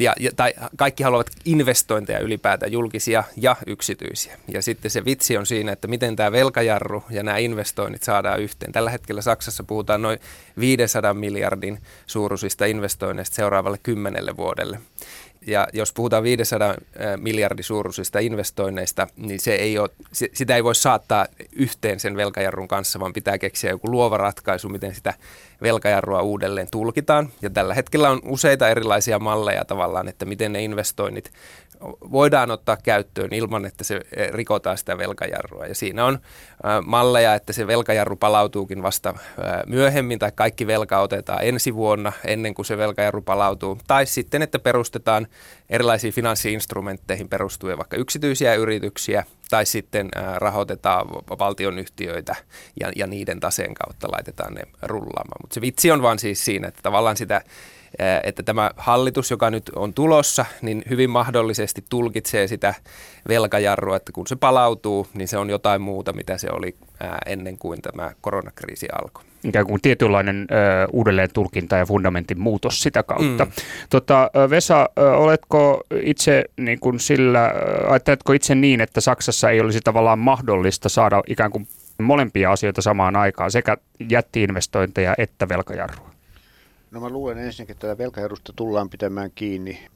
ja, 0.00 0.12
ja, 0.20 0.30
tai 0.36 0.54
kaikki 0.76 1.02
haluavat 1.02 1.30
investointeja 1.44 2.18
ylipäätään, 2.18 2.72
julkisia 2.72 3.24
ja 3.36 3.56
yksityisiä. 3.66 4.38
Ja 4.48 4.62
sitten 4.62 4.90
se 4.90 5.04
vitsi 5.04 5.36
on 5.36 5.46
siinä, 5.46 5.72
että 5.72 5.88
miten 5.88 6.16
tämä 6.16 6.32
velkajarru 6.32 7.04
ja 7.10 7.22
nämä 7.22 7.38
investoinnit 7.38 8.02
saadaan 8.02 8.40
yhteen. 8.40 8.72
Tällä 8.72 8.90
hetkellä 8.90 9.22
Saksassa 9.22 9.64
puhutaan 9.64 10.02
noin 10.02 10.18
500 10.58 11.14
miljardin 11.14 11.78
suuruisista 12.06 12.66
investoinneista 12.66 13.36
seuraavalle 13.36 13.78
kymmenelle 13.82 14.36
vuodelle. 14.36 14.80
Ja 15.46 15.68
jos 15.72 15.92
puhutaan 15.92 16.22
500 16.22 16.74
miljardin 17.16 17.64
suuruisista 17.64 18.18
investoinneista, 18.18 19.06
niin 19.16 19.40
se 19.40 19.54
ei 19.54 19.78
ole, 19.78 19.90
sitä 20.12 20.56
ei 20.56 20.64
voi 20.64 20.74
saattaa 20.74 21.26
yhteen 21.52 22.00
sen 22.00 22.16
velkajarrun 22.16 22.68
kanssa, 22.68 23.00
vaan 23.00 23.12
pitää 23.12 23.38
keksiä 23.38 23.70
joku 23.70 23.90
luova 23.90 24.16
ratkaisu, 24.16 24.68
miten 24.68 24.94
sitä 24.94 25.14
velkajarrua 25.62 26.22
uudelleen 26.22 26.68
tulkitaan. 26.70 27.28
Ja 27.42 27.50
tällä 27.50 27.74
hetkellä 27.74 28.10
on 28.10 28.20
useita 28.24 28.68
erilaisia 28.68 29.18
malleja 29.18 29.64
tavallaan, 29.64 30.08
että 30.08 30.24
miten 30.24 30.52
ne 30.52 30.62
investoinnit 30.62 31.32
voidaan 32.12 32.50
ottaa 32.50 32.76
käyttöön 32.76 33.34
ilman, 33.34 33.66
että 33.66 33.84
se 33.84 34.00
eh, 34.16 34.30
rikotaan 34.30 34.78
sitä 34.78 34.98
velkajarrua. 34.98 35.66
Ja 35.66 35.74
siinä 35.74 36.04
on 36.04 36.18
malleja, 36.86 37.34
että 37.34 37.52
se 37.52 37.66
velkajarru 37.66 38.16
palautuukin 38.16 38.82
vasta 38.82 39.14
myöhemmin 39.66 40.18
tai 40.18 40.32
kaikki 40.34 40.66
velka 40.66 41.00
otetaan 41.00 41.38
ensi 41.42 41.74
vuonna 41.74 42.12
ennen 42.24 42.54
kuin 42.54 42.66
se 42.66 42.78
velkajarru 42.78 43.22
palautuu. 43.22 43.78
Tai 43.86 44.06
sitten, 44.06 44.42
että 44.42 44.58
perustetaan 44.58 45.26
erilaisiin 45.70 46.14
finanssiinstrumentteihin 46.14 47.28
perustuvia 47.28 47.78
vaikka 47.78 47.96
yksityisiä 47.96 48.54
yrityksiä 48.54 49.24
tai 49.50 49.66
sitten 49.66 50.08
rahoitetaan 50.36 51.06
valtionyhtiöitä 51.38 52.36
ja, 52.80 52.92
ja 52.96 53.06
niiden 53.06 53.40
taseen 53.40 53.74
kautta 53.74 54.08
laitetaan 54.12 54.54
ne 54.54 54.62
rullaamaan. 54.82 55.40
Mutta 55.40 55.54
se 55.54 55.60
vitsi 55.60 55.90
on 55.90 56.02
vaan 56.02 56.18
siis 56.18 56.44
siinä, 56.44 56.68
että 56.68 56.82
tavallaan 56.82 57.16
sitä 57.16 57.42
että 58.22 58.42
tämä 58.42 58.70
hallitus, 58.76 59.30
joka 59.30 59.50
nyt 59.50 59.70
on 59.76 59.94
tulossa, 59.94 60.44
niin 60.62 60.82
hyvin 60.90 61.10
mahdollisesti 61.10 61.84
tulkitsee 61.88 62.46
sitä 62.46 62.74
velkajarrua, 63.28 63.96
että 63.96 64.12
kun 64.12 64.26
se 64.26 64.36
palautuu, 64.36 65.06
niin 65.14 65.28
se 65.28 65.38
on 65.38 65.50
jotain 65.50 65.82
muuta, 65.82 66.12
mitä 66.12 66.38
se 66.38 66.48
oli 66.52 66.74
ennen 67.26 67.58
kuin 67.58 67.82
tämä 67.82 68.12
koronakriisi 68.20 68.88
alkoi. 69.02 69.24
ikään 69.44 69.66
kuin 69.66 69.82
tietynlainen 69.82 70.46
ö, 70.50 70.54
uudelleen 70.92 71.28
tulkinta 71.32 71.76
ja 71.76 71.86
fundamentin 71.86 72.40
muutos 72.40 72.82
sitä 72.82 73.02
kautta. 73.02 73.44
Mm. 73.44 73.50
Tota, 73.90 74.30
Vesa, 74.50 74.88
ö, 74.98 75.10
oletko 75.16 75.80
itse 76.02 76.44
niin 76.56 76.80
kuin 76.80 77.00
sillä, 77.00 77.52
ajatteletko 77.88 78.32
itse 78.32 78.54
niin, 78.54 78.80
että 78.80 79.00
Saksassa 79.00 79.50
ei 79.50 79.60
olisi 79.60 79.80
tavallaan 79.80 80.18
mahdollista 80.18 80.88
saada 80.88 81.22
ikään 81.26 81.50
kuin 81.50 81.68
molempia 82.02 82.52
asioita 82.52 82.82
samaan 82.82 83.16
aikaan, 83.16 83.50
sekä 83.50 83.76
jättiinvestointeja 84.10 85.14
että 85.18 85.48
velkajarrua? 85.48 86.10
No 86.90 87.00
mä 87.00 87.08
luulen 87.08 87.38
ensinnäkin, 87.38 87.72
että 87.72 87.86
tätä 87.86 87.98
velkajarrusta 87.98 88.52
tullaan 88.56 88.90
pitämään 88.90 89.30
kiinni. 89.34 89.86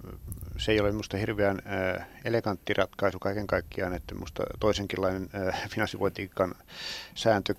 Se 0.57 0.72
ei 0.72 0.81
ole 0.81 0.90
minusta 0.90 1.16
hirveän 1.16 1.62
äh, 1.66 2.09
elegantti 2.24 2.74
ratkaisu 2.74 3.18
kaiken 3.18 3.46
kaikkiaan, 3.46 3.94
että 3.94 4.14
minusta 4.14 4.42
toisenkinlainen 4.61 5.28
äh, 5.48 5.68
finanssipolitiikan 5.70 6.54
sääntö, 7.14 7.54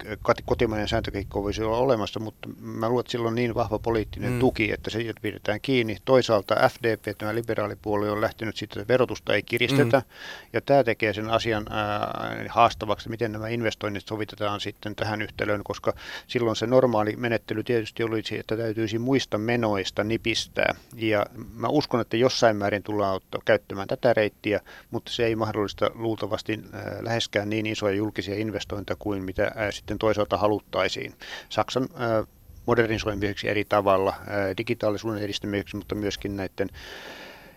kotimainen 0.45 0.88
sääntökehikko 0.88 1.43
voisi 1.43 1.63
olla 1.63 1.78
olemassa, 1.78 2.19
mutta 2.19 2.49
mä 2.62 2.89
luulen, 2.89 3.02
että 3.02 3.12
sillä 3.12 3.28
on 3.28 3.36
niin 3.36 3.56
vahva 3.56 3.80
poliittinen 3.80 4.32
mm. 4.32 4.39
tuki, 4.39 4.71
että 4.71 4.89
se 4.89 5.13
pidetään 5.21 5.62
kiinni. 5.62 5.97
Toisaalta 6.06 6.69
FDP, 6.69 7.17
tämä 7.17 7.36
liberaalipuolue, 7.36 8.12
on 8.12 8.21
lähtenyt 8.21 8.56
siitä, 8.56 8.80
että 8.80 8.93
verotusta 8.93 9.34
ei 9.34 9.43
kiristetä, 9.43 9.97
mm. 9.97 10.06
ja 10.54 10.62
tämä 10.62 10.84
tekee 10.84 11.13
sen 11.13 11.30
asian 11.30 11.65
äh, 11.71 12.45
haastavaksi, 12.49 13.10
miten 13.10 13.32
nämä 13.32 13.47
investoinnit 13.47 14.08
sovitetaan 14.08 14.60
sitten 14.60 14.95
tähän 14.95 15.21
yhtälöön, 15.21 15.63
koska 15.63 15.93
silloin 16.28 16.56
se 16.56 16.67
normaali 16.67 17.15
menettely 17.15 17.63
tietysti 17.63 18.04
olisi, 18.04 18.39
että 18.39 18.58
täytyisi 18.58 18.99
muista 18.99 19.38
menoista 19.38 20.04
nipistää, 20.04 20.76
ja 20.95 21.26
mä 21.54 21.67
uskon, 21.67 22.02
että 22.02 22.17
jossain 22.17 22.56
määrin 22.56 22.84
tullaan 22.84 23.15
ottaa, 23.15 23.41
käyttämään 23.45 23.88
tätä 23.88 24.13
reittiä, 24.13 24.53
mutta 24.92 25.12
se 25.12 25.26
ei 25.26 25.36
mahdollista 25.36 25.92
luultavasti 25.96 26.54
äh, 26.54 26.82
läheskään 27.02 27.50
niin 27.50 27.66
isoja 27.66 27.96
julkisia 27.96 28.36
investointeja 28.36 28.98
kuin 29.00 29.24
mitä 29.24 29.44
äh, 29.44 29.52
sitten 29.72 29.98
toisaalta 29.98 30.38
haluttaisiin. 30.38 31.13
Saksan 31.50 31.84
äh, 31.84 32.28
modernisoimiseksi 32.66 33.50
eri 33.50 33.66
tavalla, 33.66 34.13
digitaalisuuden 34.58 35.24
edistämiseksi, 35.24 35.76
mutta 35.78 35.96
myöskin 35.96 36.38
näiden 36.38 36.70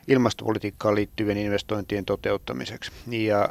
ilmastopolitiikkaan 0.09 0.95
liittyvien 0.95 1.39
investointien 1.39 2.05
toteuttamiseksi. 2.05 2.93
Ja 3.11 3.43
äh, 3.43 3.51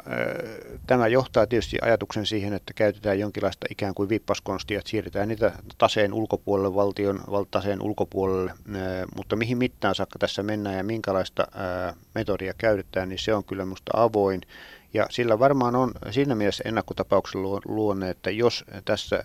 tämä 0.86 1.08
johtaa 1.08 1.46
tietysti 1.46 1.78
ajatuksen 1.82 2.26
siihen, 2.26 2.52
että 2.52 2.74
käytetään 2.74 3.18
jonkinlaista 3.18 3.66
ikään 3.70 3.94
kuin 3.94 4.08
vippaskonstia, 4.08 4.78
että 4.78 4.90
siirretään 4.90 5.28
niitä 5.28 5.52
taseen 5.78 6.12
ulkopuolelle, 6.12 6.74
valtion 6.74 7.20
taseen 7.50 7.82
ulkopuolelle, 7.82 8.50
äh, 8.50 8.76
mutta 9.16 9.36
mihin 9.36 9.58
mittaan 9.58 9.94
saakka 9.94 10.18
tässä 10.18 10.42
mennään 10.42 10.76
ja 10.76 10.84
minkälaista 10.84 11.46
äh, 11.88 11.94
metodia 12.14 12.54
käytetään, 12.58 13.08
niin 13.08 13.18
se 13.18 13.34
on 13.34 13.44
kyllä 13.44 13.64
minusta 13.64 13.92
avoin. 13.94 14.40
Ja 14.96 15.06
sillä 15.10 15.38
varmaan 15.38 15.76
on 15.76 15.92
siinä 16.10 16.34
mielessä 16.34 16.64
ennakkotapauksen 16.66 17.42
luonne, 17.68 18.10
että 18.10 18.30
jos 18.30 18.64
tässä 18.84 19.24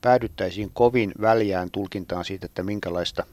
päädyttäisiin 0.00 0.70
kovin 0.74 1.12
väljään 1.20 1.70
tulkintaan 1.70 2.24
siitä, 2.24 2.46
että 2.46 2.62
minkälaista 2.62 3.26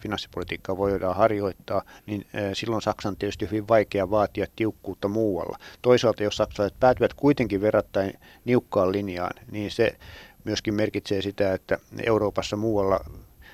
finanssipolitiikkaa 0.00 0.76
voidaan 0.76 1.16
harjoittaa, 1.16 1.82
niin 2.06 2.26
silloin 2.52 2.82
Saksan 2.82 3.16
tietysti 3.16 3.46
hyvin 3.46 3.68
vaikea 3.68 4.10
vaatia 4.10 4.46
tiukkuutta 4.56 5.08
muualla. 5.08 5.58
Toisaalta 5.82 6.22
jos 6.22 6.36
saksalaiset 6.36 6.80
päätyvät 6.80 7.14
kuitenkin 7.14 7.60
verrattain 7.60 8.12
niukkaan 8.44 8.92
linjaan, 8.92 9.32
niin 9.50 9.70
se 9.70 9.96
myöskin 10.44 10.74
merkitsee 10.74 11.22
sitä, 11.22 11.54
että 11.54 11.78
Euroopassa 12.06 12.56
muualla 12.56 13.00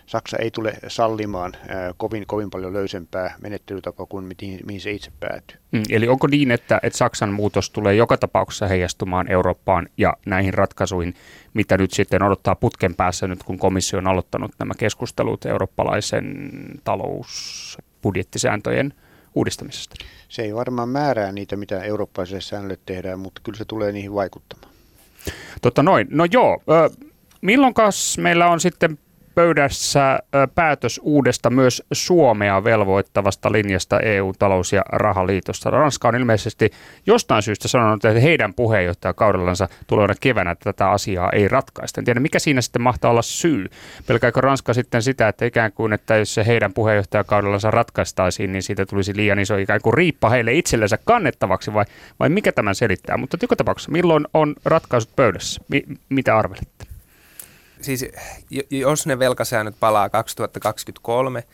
Saksa 0.07 0.37
ei 0.37 0.51
tule 0.51 0.75
sallimaan 0.89 1.53
kovin, 1.97 2.27
kovin 2.27 2.51
paljon 2.51 2.73
löysempää 2.73 3.35
menettelytapaa 3.41 4.07
kuin 4.07 4.25
mihin, 4.25 4.61
mihin 4.67 4.81
se 4.81 4.91
itse 4.91 5.11
päätyy. 5.21 5.59
Mm, 5.73 5.83
eli 5.91 6.09
onko 6.09 6.27
niin, 6.27 6.51
että, 6.51 6.81
että 6.83 6.97
Saksan 6.97 7.33
muutos 7.33 7.71
tulee 7.71 7.95
joka 7.95 8.17
tapauksessa 8.17 8.67
heijastumaan 8.67 9.31
Eurooppaan 9.31 9.89
ja 9.97 10.17
näihin 10.27 10.55
ratkaisuihin, 10.55 11.15
mitä 11.55 11.79
nyt 11.79 11.91
sitten 11.91 12.23
odottaa 12.23 12.55
putken 12.55 12.95
päässä 12.95 13.29
nyt, 13.29 13.43
kun 13.43 13.59
komissio 13.59 13.99
on 13.99 14.07
aloittanut 14.07 14.51
nämä 14.59 14.75
keskustelut 14.79 15.47
eurooppalaisen 15.47 16.51
talousbudjettisääntöjen 16.85 18.95
uudistamisesta? 19.35 19.95
Se 20.29 20.43
ei 20.43 20.55
varmaan 20.55 20.89
määrää 20.89 21.33
niitä, 21.33 21.57
mitä 21.57 21.83
eurooppalaisille 21.83 22.41
säännöille 22.41 22.79
tehdään, 22.87 23.21
mutta 23.21 23.41
kyllä 23.45 23.59
se 23.59 23.65
tulee 23.65 23.93
niihin 23.93 24.15
vaikuttamaan. 24.15 24.73
Totta 25.63 25.83
noin. 25.83 26.07
No 26.11 26.25
joo, 26.33 26.63
milloinkas 27.41 28.19
meillä 28.19 28.49
on 28.49 28.61
sitten 28.61 28.99
pöydässä 29.37 30.19
päätös 30.55 31.01
uudesta 31.03 31.51
myös 31.51 31.83
Suomea 31.93 32.65
velvoittavasta 32.65 33.53
linjasta 33.53 34.01
EU-talous- 34.01 34.73
ja 34.73 34.83
rahaliitosta. 34.93 35.71
Ranska 35.71 36.09
on 36.09 36.17
ilmeisesti 36.17 36.71
jostain 37.07 37.43
syystä 37.43 37.69
sanonut, 37.69 38.05
että 38.05 38.21
heidän 38.21 38.55
puheenjohtajakaudellansa 38.55 39.69
tulevana 39.87 40.15
keväänä 40.21 40.55
tätä 40.55 40.91
asiaa 40.91 41.31
ei 41.33 41.49
ratkaista. 41.49 42.01
En 42.01 42.05
tiedä, 42.05 42.21
mikä 42.21 42.39
siinä 42.39 42.61
sitten 42.61 42.83
mahtaa 42.83 43.11
olla 43.11 43.23
syy. 43.23 43.67
Pelkääkö 44.07 44.41
Ranska 44.41 44.75
sitten 44.75 45.03
sitä, 45.03 45.29
että 45.29 45.45
ikään 45.45 45.73
kuin, 45.73 45.93
että 45.93 46.17
jos 46.17 46.35
se 46.35 46.47
heidän 46.47 46.73
puheenjohtajakaudellansa 46.73 47.71
ratkaistaisiin, 47.71 48.53
niin 48.53 48.63
siitä 48.63 48.87
tulisi 48.87 49.17
liian 49.17 49.39
iso 49.39 49.57
ikään 49.57 49.81
kuin 49.83 49.95
riippa 49.95 50.31
heille 50.31 50.55
itsellensä 50.55 50.99
kannettavaksi, 51.05 51.75
vai, 51.75 51.85
vai 52.21 52.29
mikä 52.29 52.53
tämän 52.53 52.75
selittää? 52.75 53.17
Mutta 53.17 53.37
joka 53.43 53.57
tapauksessa, 53.57 53.93
milloin 53.93 54.27
on 54.35 54.55
ratkaisut 54.65 55.17
pöydässä? 55.17 55.61
Mi- 55.69 55.85
mitä 56.09 56.39
arvelitte? 56.39 56.86
Siis 57.81 58.05
jos 58.71 59.07
ne 59.07 59.19
velkasäännöt 59.19 59.75
palaa 59.81 60.09
2023, 60.09 61.45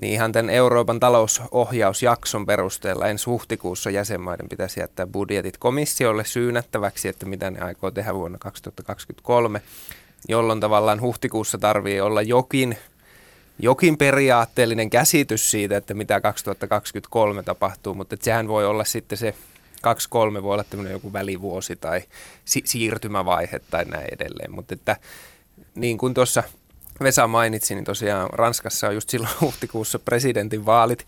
niin 0.00 0.12
ihan 0.12 0.32
tämän 0.32 0.50
Euroopan 0.50 1.00
talousohjausjakson 1.00 2.46
perusteella 2.46 3.08
ensi 3.08 3.24
huhtikuussa 3.24 3.90
jäsenmaiden 3.90 4.48
pitäisi 4.48 4.80
jättää 4.80 5.06
budjetit 5.06 5.56
komissiolle 5.56 6.24
syynättäväksi, 6.24 7.08
että 7.08 7.26
mitä 7.26 7.50
ne 7.50 7.60
aikoo 7.60 7.90
tehdä 7.90 8.14
vuonna 8.14 8.38
2023, 8.38 9.62
jolloin 10.28 10.60
tavallaan 10.60 11.00
huhtikuussa 11.00 11.58
tarvii 11.58 12.00
olla 12.00 12.22
jokin, 12.22 12.78
jokin 13.58 13.98
periaatteellinen 13.98 14.90
käsitys 14.90 15.50
siitä, 15.50 15.76
että 15.76 15.94
mitä 15.94 16.20
2023 16.20 17.42
tapahtuu, 17.42 17.94
mutta 17.94 18.16
sehän 18.20 18.48
voi 18.48 18.66
olla 18.66 18.84
sitten 18.84 19.18
se 19.18 19.34
kaksi, 19.82 20.08
kolme 20.08 20.42
voi 20.42 20.52
olla 20.52 20.64
tämmöinen 20.64 20.92
joku 20.92 21.12
välivuosi 21.12 21.76
tai 21.76 22.02
si- 22.44 22.62
siirtymävaihe 22.64 23.60
tai 23.70 23.84
näin 23.84 24.08
edelleen, 24.12 24.52
mutta 24.54 24.74
että 24.74 24.96
niin 25.74 25.98
kuin 25.98 26.14
tuossa 26.14 26.42
Vesa 27.02 27.26
mainitsi, 27.26 27.74
niin 27.74 27.84
tosiaan 27.84 28.30
Ranskassa 28.32 28.88
on 28.88 28.94
just 28.94 29.08
silloin 29.08 29.34
huhtikuussa 29.40 29.98
presidentin 29.98 30.66
vaalit. 30.66 31.06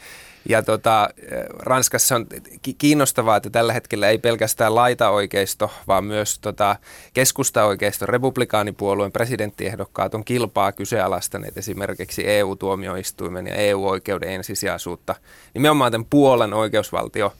Ja 0.48 0.62
tota, 0.62 1.08
Ranskassa 1.48 2.16
on 2.16 2.26
kiinnostavaa, 2.78 3.36
että 3.36 3.50
tällä 3.50 3.72
hetkellä 3.72 4.08
ei 4.08 4.18
pelkästään 4.18 4.74
laita-oikeisto, 4.74 5.70
vaan 5.88 6.04
myös 6.04 6.38
tota, 6.38 6.76
keskusta-oikeisto, 7.14 8.06
republikaanipuolueen 8.06 9.12
presidenttiehdokkaat 9.12 10.14
on 10.14 10.24
kilpaa 10.24 10.72
kyseenalaistaneet 10.72 11.58
esimerkiksi 11.58 12.28
EU-tuomioistuimen 12.28 13.46
ja 13.46 13.54
EU-oikeuden 13.54 14.28
ensisijaisuutta. 14.28 15.14
Nimenomaan 15.54 15.92
tämän 15.92 16.06
puolen 16.10 16.54
oikeusvaltio 16.54 17.32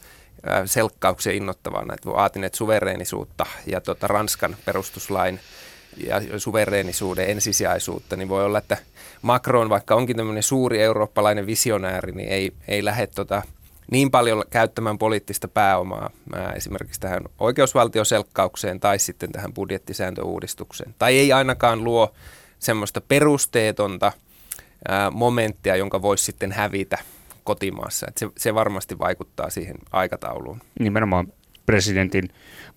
selkkauksen 0.67 1.35
innoittavana, 1.35 1.95
että 1.95 2.11
vaatineet 2.11 2.55
suvereenisuutta 2.55 3.47
ja 3.67 3.81
tota, 3.81 4.07
Ranskan 4.07 4.57
perustuslain– 4.65 5.41
ja 5.97 6.39
suvereenisuuden 6.39 7.31
ensisijaisuutta, 7.31 8.17
niin 8.17 8.29
voi 8.29 8.45
olla, 8.45 8.59
että 8.59 8.77
Macron, 9.23 9.69
vaikka 9.69 9.95
onkin 9.95 10.17
tämmöinen 10.17 10.43
suuri 10.43 10.83
eurooppalainen 10.83 11.47
visionääri, 11.47 12.13
niin 12.13 12.29
ei, 12.29 12.53
ei 12.69 12.85
lähde 12.85 13.07
tota, 13.07 13.43
niin 13.91 14.11
paljon 14.11 14.45
käyttämään 14.51 14.99
poliittista 14.99 15.49
pääomaa 15.49 16.11
ää, 16.35 16.53
esimerkiksi 16.53 17.01
tähän 17.01 17.23
oikeusvaltioselkkaukseen 17.39 18.81
tai 18.81 18.99
sitten 18.99 19.33
tähän 19.33 19.53
budjettisääntöuudistukseen. 19.53 20.95
Tai 20.99 21.19
ei 21.19 21.33
ainakaan 21.33 21.85
luo 21.85 22.15
semmoista 22.59 23.01
perusteetonta 23.01 24.13
ää, 24.89 25.11
momenttia, 25.11 25.77
jonka 25.77 26.03
voisi 26.03 26.25
sitten 26.25 26.53
hävitä 26.53 26.99
kotimaassa. 27.45 28.07
Et 28.09 28.19
se, 28.19 28.29
se 28.37 28.55
varmasti 28.55 28.99
vaikuttaa 28.99 29.51
siihen 29.51 29.77
aikatauluun. 29.93 30.61
Nimenomaan 30.81 31.33
presidentin 31.67 32.29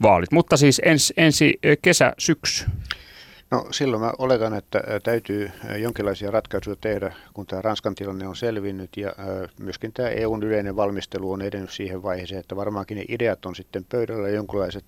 vaalit. 0.01 0.31
Mutta 0.31 0.57
siis 0.57 0.81
ensi, 0.85 1.13
ensi 1.17 1.59
kesä, 1.81 2.13
syksy. 2.17 2.65
No 3.51 3.67
silloin 3.71 4.01
mä 4.01 4.11
oletan, 4.17 4.53
että 4.53 4.83
täytyy 5.03 5.51
jonkinlaisia 5.77 6.31
ratkaisuja 6.31 6.75
tehdä, 6.81 7.15
kun 7.33 7.45
tämä 7.45 7.61
Ranskan 7.61 7.95
tilanne 7.95 8.27
on 8.27 8.35
selvinnyt 8.35 8.97
ja 8.97 9.13
myöskin 9.59 9.93
tämä 9.93 10.09
EUn 10.09 10.43
yleinen 10.43 10.75
valmistelu 10.75 11.31
on 11.31 11.41
edennyt 11.41 11.71
siihen 11.71 12.03
vaiheeseen, 12.03 12.39
että 12.39 12.55
varmaankin 12.55 12.97
ne 12.97 13.05
ideat 13.07 13.45
on 13.45 13.55
sitten 13.55 13.85
pöydällä 13.89 14.29
jonkinlaiset 14.29 14.85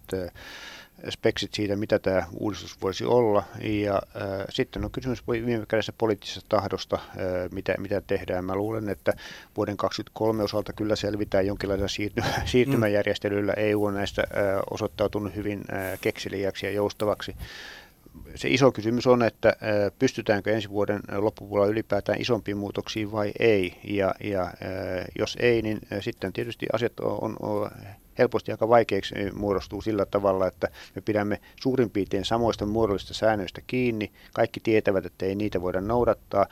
speksit 1.10 1.54
siitä, 1.54 1.76
mitä 1.76 2.00
tämä 2.00 2.24
uudistus 2.34 2.82
voisi 2.82 3.06
olla. 3.06 3.44
Ja 3.64 3.94
äh, 3.96 4.46
sitten 4.50 4.86
on 4.86 4.92
kysymys 4.92 5.28
viime 5.28 5.66
kädessä 5.68 5.94
poliittisesta 5.98 6.46
tahdosta, 6.50 6.96
äh, 6.96 7.04
mitä, 7.52 7.76
mitä 7.78 8.02
tehdään. 8.02 8.46
Mä 8.46 8.56
luulen, 8.56 8.90
että 8.90 9.14
vuoden 9.58 9.78
2023 9.78 10.44
osalta 10.44 10.74
kyllä 10.74 10.96
selvitään 10.96 11.46
jonkinlaisella 11.46 11.88
siirty, 11.88 12.22
siirtymäjärjestelyllä. 12.46 13.54
EU 13.54 13.86
on 13.86 13.94
näistä 13.94 14.22
äh, 14.22 14.60
osoittautunut 14.70 15.36
hyvin 15.36 15.62
äh, 15.74 16.00
kekseliäksi 16.02 16.66
ja 16.66 16.72
joustavaksi 16.72 17.36
se 18.36 18.50
iso 18.50 18.72
kysymys 18.72 19.08
on, 19.08 19.24
että 19.24 19.54
pystytäänkö 20.00 20.54
ensi 20.54 20.70
vuoden 20.70 21.02
loppupuolella 21.18 21.72
ylipäätään 21.72 22.22
isompiin 22.22 22.58
muutoksiin 22.58 23.12
vai 23.12 23.32
ei. 23.40 23.80
Ja, 23.84 24.16
ja 24.24 24.54
jos 25.20 25.38
ei, 25.40 25.62
niin 25.62 25.80
sitten 26.00 26.34
tietysti 26.34 26.66
asiat 26.74 27.00
on, 27.00 27.36
on 27.40 27.72
helposti 28.20 28.52
aika 28.52 28.70
vaikeaksi 28.70 29.16
muodostuu 29.34 29.82
sillä 29.82 30.06
tavalla, 30.06 30.48
että 30.48 30.68
me 30.96 31.02
pidämme 31.02 31.40
suurin 31.62 31.90
piirtein 31.90 32.26
samoista 32.26 32.66
muodollisista 32.66 33.14
säännöistä 33.14 33.62
kiinni. 33.68 34.12
Kaikki 34.34 34.60
tietävät, 34.60 35.06
että 35.06 35.26
ei 35.26 35.36
niitä 35.36 35.62
voida 35.62 35.82
noudattaa. 35.82 36.46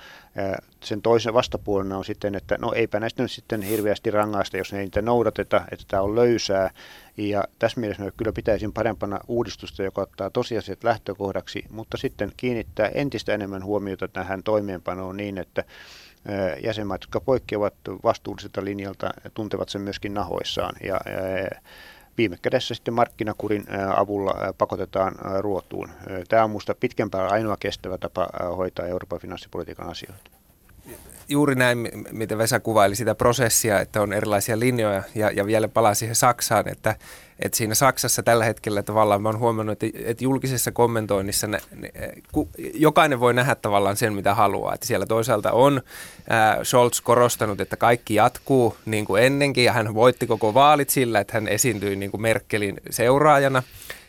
Sen 0.84 1.02
toisen 1.02 1.34
vastapuolena 1.34 1.98
on 1.98 2.06
sitten, 2.06 2.36
että 2.36 2.58
no 2.62 2.74
eipä 2.74 3.00
näistä 3.00 3.24
nyt 3.24 3.32
sitten 3.32 3.62
hirveästi 3.62 4.12
rangaista, 4.12 4.58
jos 4.58 4.74
ei 4.74 4.80
niitä 4.80 5.02
noudateta, 5.02 5.62
että 5.72 5.86
tämä 5.88 6.04
on 6.04 6.16
löysää. 6.16 6.72
Ja 7.18 7.44
tässä 7.60 7.80
mielessä 7.80 8.04
me 8.04 8.12
kyllä 8.18 8.34
pitäisin 8.34 8.74
parempana 8.74 9.20
uudistusta, 9.28 9.84
joka 9.84 10.02
ottaa 10.02 10.30
tosiasiat 10.30 10.84
lähtökohdaksi, 10.84 11.64
mutta 11.70 11.98
sitten 11.98 12.32
kiinnittää 12.38 12.88
entistä 12.88 13.34
enemmän 13.34 13.64
huomiota 13.64 14.08
tähän 14.08 14.44
toimeenpanoon 14.44 15.18
niin, 15.18 15.38
että 15.38 15.64
jäsenmaat, 16.64 17.02
jotka 17.02 17.20
poikkeavat 17.20 17.74
vastuulliselta 18.04 18.66
linjalta, 18.66 19.12
tuntevat 19.34 19.70
sen 19.70 19.82
myöskin 19.82 20.14
nahoissaan. 20.14 20.76
Ja, 20.84 21.00
viime 22.18 22.38
kädessä 22.42 22.76
sitten 22.76 22.94
markkinakurin 22.94 23.66
avulla 23.96 24.54
pakotetaan 24.58 25.16
ruotuun. 25.40 25.90
Tämä 26.30 26.44
on 26.44 26.50
minusta 26.50 26.76
pitkän 26.76 27.10
päällä 27.10 27.32
ainoa 27.32 27.58
kestävä 27.60 27.98
tapa 27.98 28.28
hoitaa 28.58 28.86
Euroopan 28.86 29.20
finanssipolitiikan 29.20 29.90
asioita 29.90 30.32
juuri 31.30 31.56
näin, 31.56 31.90
miten 32.12 32.38
Vesa 32.38 32.60
kuvaili 32.60 32.96
sitä 32.96 33.16
prosessia, 33.16 33.80
että 33.80 34.02
on 34.02 34.14
erilaisia 34.14 34.60
linjoja 34.60 35.04
ja, 35.16 35.32
ja 35.32 35.46
vielä 35.46 35.68
palaa 35.68 35.94
siihen 35.94 36.16
Saksaan, 36.16 36.70
että, 36.70 36.96
että 37.40 37.58
siinä 37.58 37.76
Saksassa 37.76 38.24
tällä 38.24 38.46
hetkellä 38.46 38.84
tavallaan 38.84 39.22
mä 39.22 39.30
oon 39.30 39.40
huomannut, 39.40 39.84
että, 39.84 40.00
että 40.06 40.24
julkisessa 40.24 40.72
kommentoinnissa 40.72 41.48
ne, 41.48 41.60
ne, 41.76 41.92
ku, 42.32 42.50
jokainen 42.74 43.20
voi 43.20 43.34
nähdä 43.34 43.56
tavallaan 43.56 43.98
sen, 43.98 44.14
mitä 44.14 44.34
haluaa. 44.34 44.74
Että 44.74 44.88
siellä 44.88 45.06
toisaalta 45.06 45.52
on 45.52 45.82
ää, 46.30 46.64
Scholz 46.64 47.02
korostanut, 47.02 47.62
että 47.62 47.78
kaikki 47.78 48.16
jatkuu 48.16 48.78
niin 48.86 49.06
kuin 49.06 49.24
ennenkin 49.24 49.64
ja 49.64 49.74
hän 49.74 49.94
voitti 49.94 50.28
koko 50.28 50.54
vaalit 50.54 50.90
sillä, 50.90 51.20
että 51.20 51.34
hän 51.34 51.48
esiintyi 51.48 51.96
niin 51.96 52.12
kuin 52.12 52.22
Merkelin 52.22 52.78
seuraajana. 52.90 53.64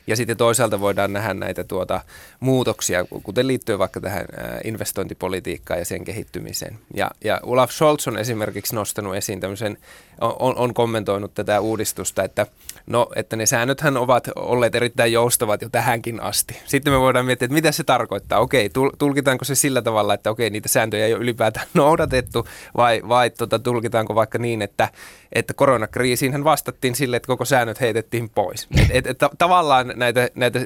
Ja 0.06 0.16
sitten 0.16 0.36
toisaalta 0.36 0.80
voidaan 0.80 1.12
nähdä 1.12 1.34
näitä 1.34 1.64
tuota 1.64 2.00
muutoksia, 2.40 3.04
kuten 3.22 3.46
liittyy 3.46 3.78
vaikka 3.78 4.00
tähän 4.00 4.26
investointipolitiikkaan 4.64 5.78
ja 5.78 5.84
sen 5.84 6.04
kehittymiseen. 6.04 6.78
Ja, 6.94 7.10
ja 7.24 7.40
Olaf 7.42 7.70
Scholz 7.70 8.08
on 8.08 8.18
esimerkiksi 8.18 8.74
nostanut 8.74 9.16
esiin 9.16 9.40
tämmöisen, 9.40 9.78
on, 10.20 10.56
on 10.56 10.74
kommentoinut 10.74 11.34
tätä 11.34 11.60
uudistusta, 11.60 12.24
että, 12.24 12.46
no, 12.88 13.08
että 13.16 13.36
ne 13.36 13.46
säännöthän 13.46 13.96
ovat 13.96 14.28
olleet 14.36 14.74
erittäin 14.74 15.12
joustavat 15.12 15.62
jo 15.62 15.68
tähänkin 15.68 16.20
asti. 16.20 16.56
Sitten 16.66 16.92
me 16.92 17.00
voidaan 17.00 17.26
miettiä, 17.26 17.46
että 17.46 17.54
mitä 17.54 17.72
se 17.72 17.84
tarkoittaa. 17.84 18.40
Okei, 18.40 18.70
tulkitaanko 18.98 19.44
se 19.44 19.54
sillä 19.54 19.82
tavalla, 19.82 20.14
että 20.14 20.30
okei, 20.30 20.50
niitä 20.50 20.68
sääntöjä 20.68 21.06
ei 21.06 21.14
ole 21.14 21.22
ylipäätään 21.22 21.66
noudatettu, 21.74 22.48
vai, 22.76 23.02
vai 23.08 23.30
tota, 23.30 23.58
tulkitaanko 23.58 24.14
vaikka 24.14 24.38
niin, 24.38 24.62
että, 24.62 24.88
että 25.32 25.54
koronakriisiinhän 25.54 26.44
vastattiin 26.44 26.94
sille, 26.94 27.16
että 27.16 27.26
koko 27.26 27.44
säännöt 27.44 27.80
heitettiin 27.80 28.30
pois. 28.30 28.68
Et, 28.78 28.88
et, 28.90 29.06
et, 29.06 29.18
tavallaan 29.38 29.92
näitä, 29.96 30.28
näitä 30.34 30.60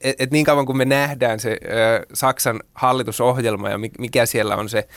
et, 0.00 0.20
et 0.20 0.30
niin 0.30 0.44
kauan 0.44 0.66
kuin 0.66 0.76
me 0.76 0.84
nähdään 0.84 1.40
se 1.40 1.50
ö, 1.50 2.06
Saksan 2.14 2.60
hallitusohjelma 2.74 3.70
ja 3.70 3.78
mikä 3.98 4.26
siellä 4.26 4.56
on 4.56 4.68
se 4.68 4.88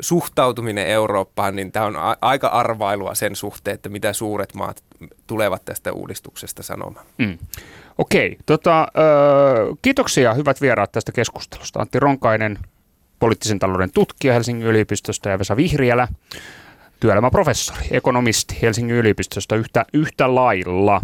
suhtautuminen 0.00 0.86
Eurooppaan, 0.86 1.56
niin 1.56 1.72
tämä 1.72 1.86
on 1.86 1.96
a- 1.96 2.16
aika 2.20 2.46
arvailua 2.48 3.14
sen 3.14 3.36
suhteen, 3.36 3.74
että 3.74 3.88
mitä 3.88 4.12
suuret 4.12 4.54
maat 4.54 4.84
tulevat 5.26 5.64
tästä 5.64 5.92
uudistuksesta 5.92 6.62
sanomaan. 6.62 7.06
Mm. 7.18 7.38
Okei, 7.98 8.36
tota, 8.46 8.82
ö, 8.82 9.74
kiitoksia 9.82 10.34
hyvät 10.34 10.60
vieraat 10.60 10.92
tästä 10.92 11.12
keskustelusta. 11.12 11.80
Antti 11.80 12.00
Ronkainen, 12.00 12.58
poliittisen 13.18 13.58
talouden 13.58 13.92
tutkija 13.92 14.32
Helsingin 14.32 14.66
yliopistosta 14.66 15.28
ja 15.28 15.38
Vesa 15.38 15.56
Vihriälä, 15.56 16.08
työelämäprofessori, 17.00 17.86
ekonomisti 17.90 18.58
Helsingin 18.62 18.96
yliopistosta 18.96 19.56
yhtä, 19.56 19.84
yhtä 19.92 20.34
lailla 20.34 21.00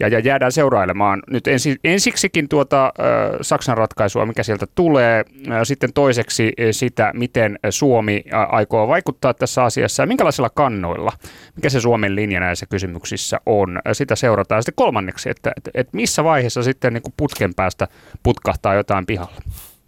ja, 0.00 0.08
ja 0.08 0.18
jäädään 0.18 0.52
seurailemaan 0.52 1.22
nyt 1.30 1.46
ensi, 1.46 1.76
ensiksikin 1.84 2.48
tuota 2.48 2.84
äh, 2.86 2.92
Saksan 3.40 3.76
ratkaisua, 3.76 4.26
mikä 4.26 4.42
sieltä 4.42 4.66
tulee, 4.74 5.24
sitten 5.64 5.92
toiseksi 5.92 6.52
sitä, 6.70 7.12
miten 7.14 7.58
Suomi 7.70 8.24
aikoo 8.48 8.88
vaikuttaa 8.88 9.34
tässä 9.34 9.64
asiassa 9.64 10.02
ja 10.02 10.06
minkälaisilla 10.06 10.50
kannoilla, 10.50 11.12
mikä 11.56 11.70
se 11.70 11.80
Suomen 11.80 12.16
linja 12.16 12.40
näissä 12.40 12.66
kysymyksissä 12.66 13.40
on. 13.46 13.80
Sitä 13.92 14.16
seurataan. 14.16 14.62
Sitten 14.62 14.84
kolmanneksi, 14.84 15.30
että, 15.30 15.52
että, 15.56 15.70
että 15.74 15.96
missä 15.96 16.24
vaiheessa 16.24 16.62
sitten 16.62 16.92
niin 16.92 17.14
putken 17.16 17.54
päästä 17.54 17.88
putkahtaa 18.22 18.74
jotain 18.74 19.06
pihalle 19.06 19.40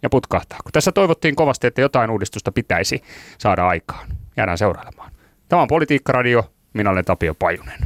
ja 0.03 0.09
putkahtaa. 0.09 0.59
Kun 0.63 0.71
tässä 0.71 0.91
toivottiin 0.91 1.35
kovasti, 1.35 1.67
että 1.67 1.81
jotain 1.81 2.09
uudistusta 2.09 2.51
pitäisi 2.51 3.01
saada 3.37 3.67
aikaan. 3.67 4.07
Jäädään 4.37 4.57
seurailemaan. 4.57 5.11
Tämä 5.49 5.61
on 5.61 5.67
Politiikka-radio. 5.67 6.51
Minä 6.73 6.89
olen 6.89 7.05
Tapio 7.05 7.33
Pajunen. 7.33 7.79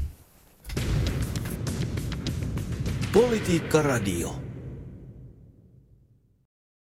Politiikka 3.18 3.82
Radio. 3.82 4.47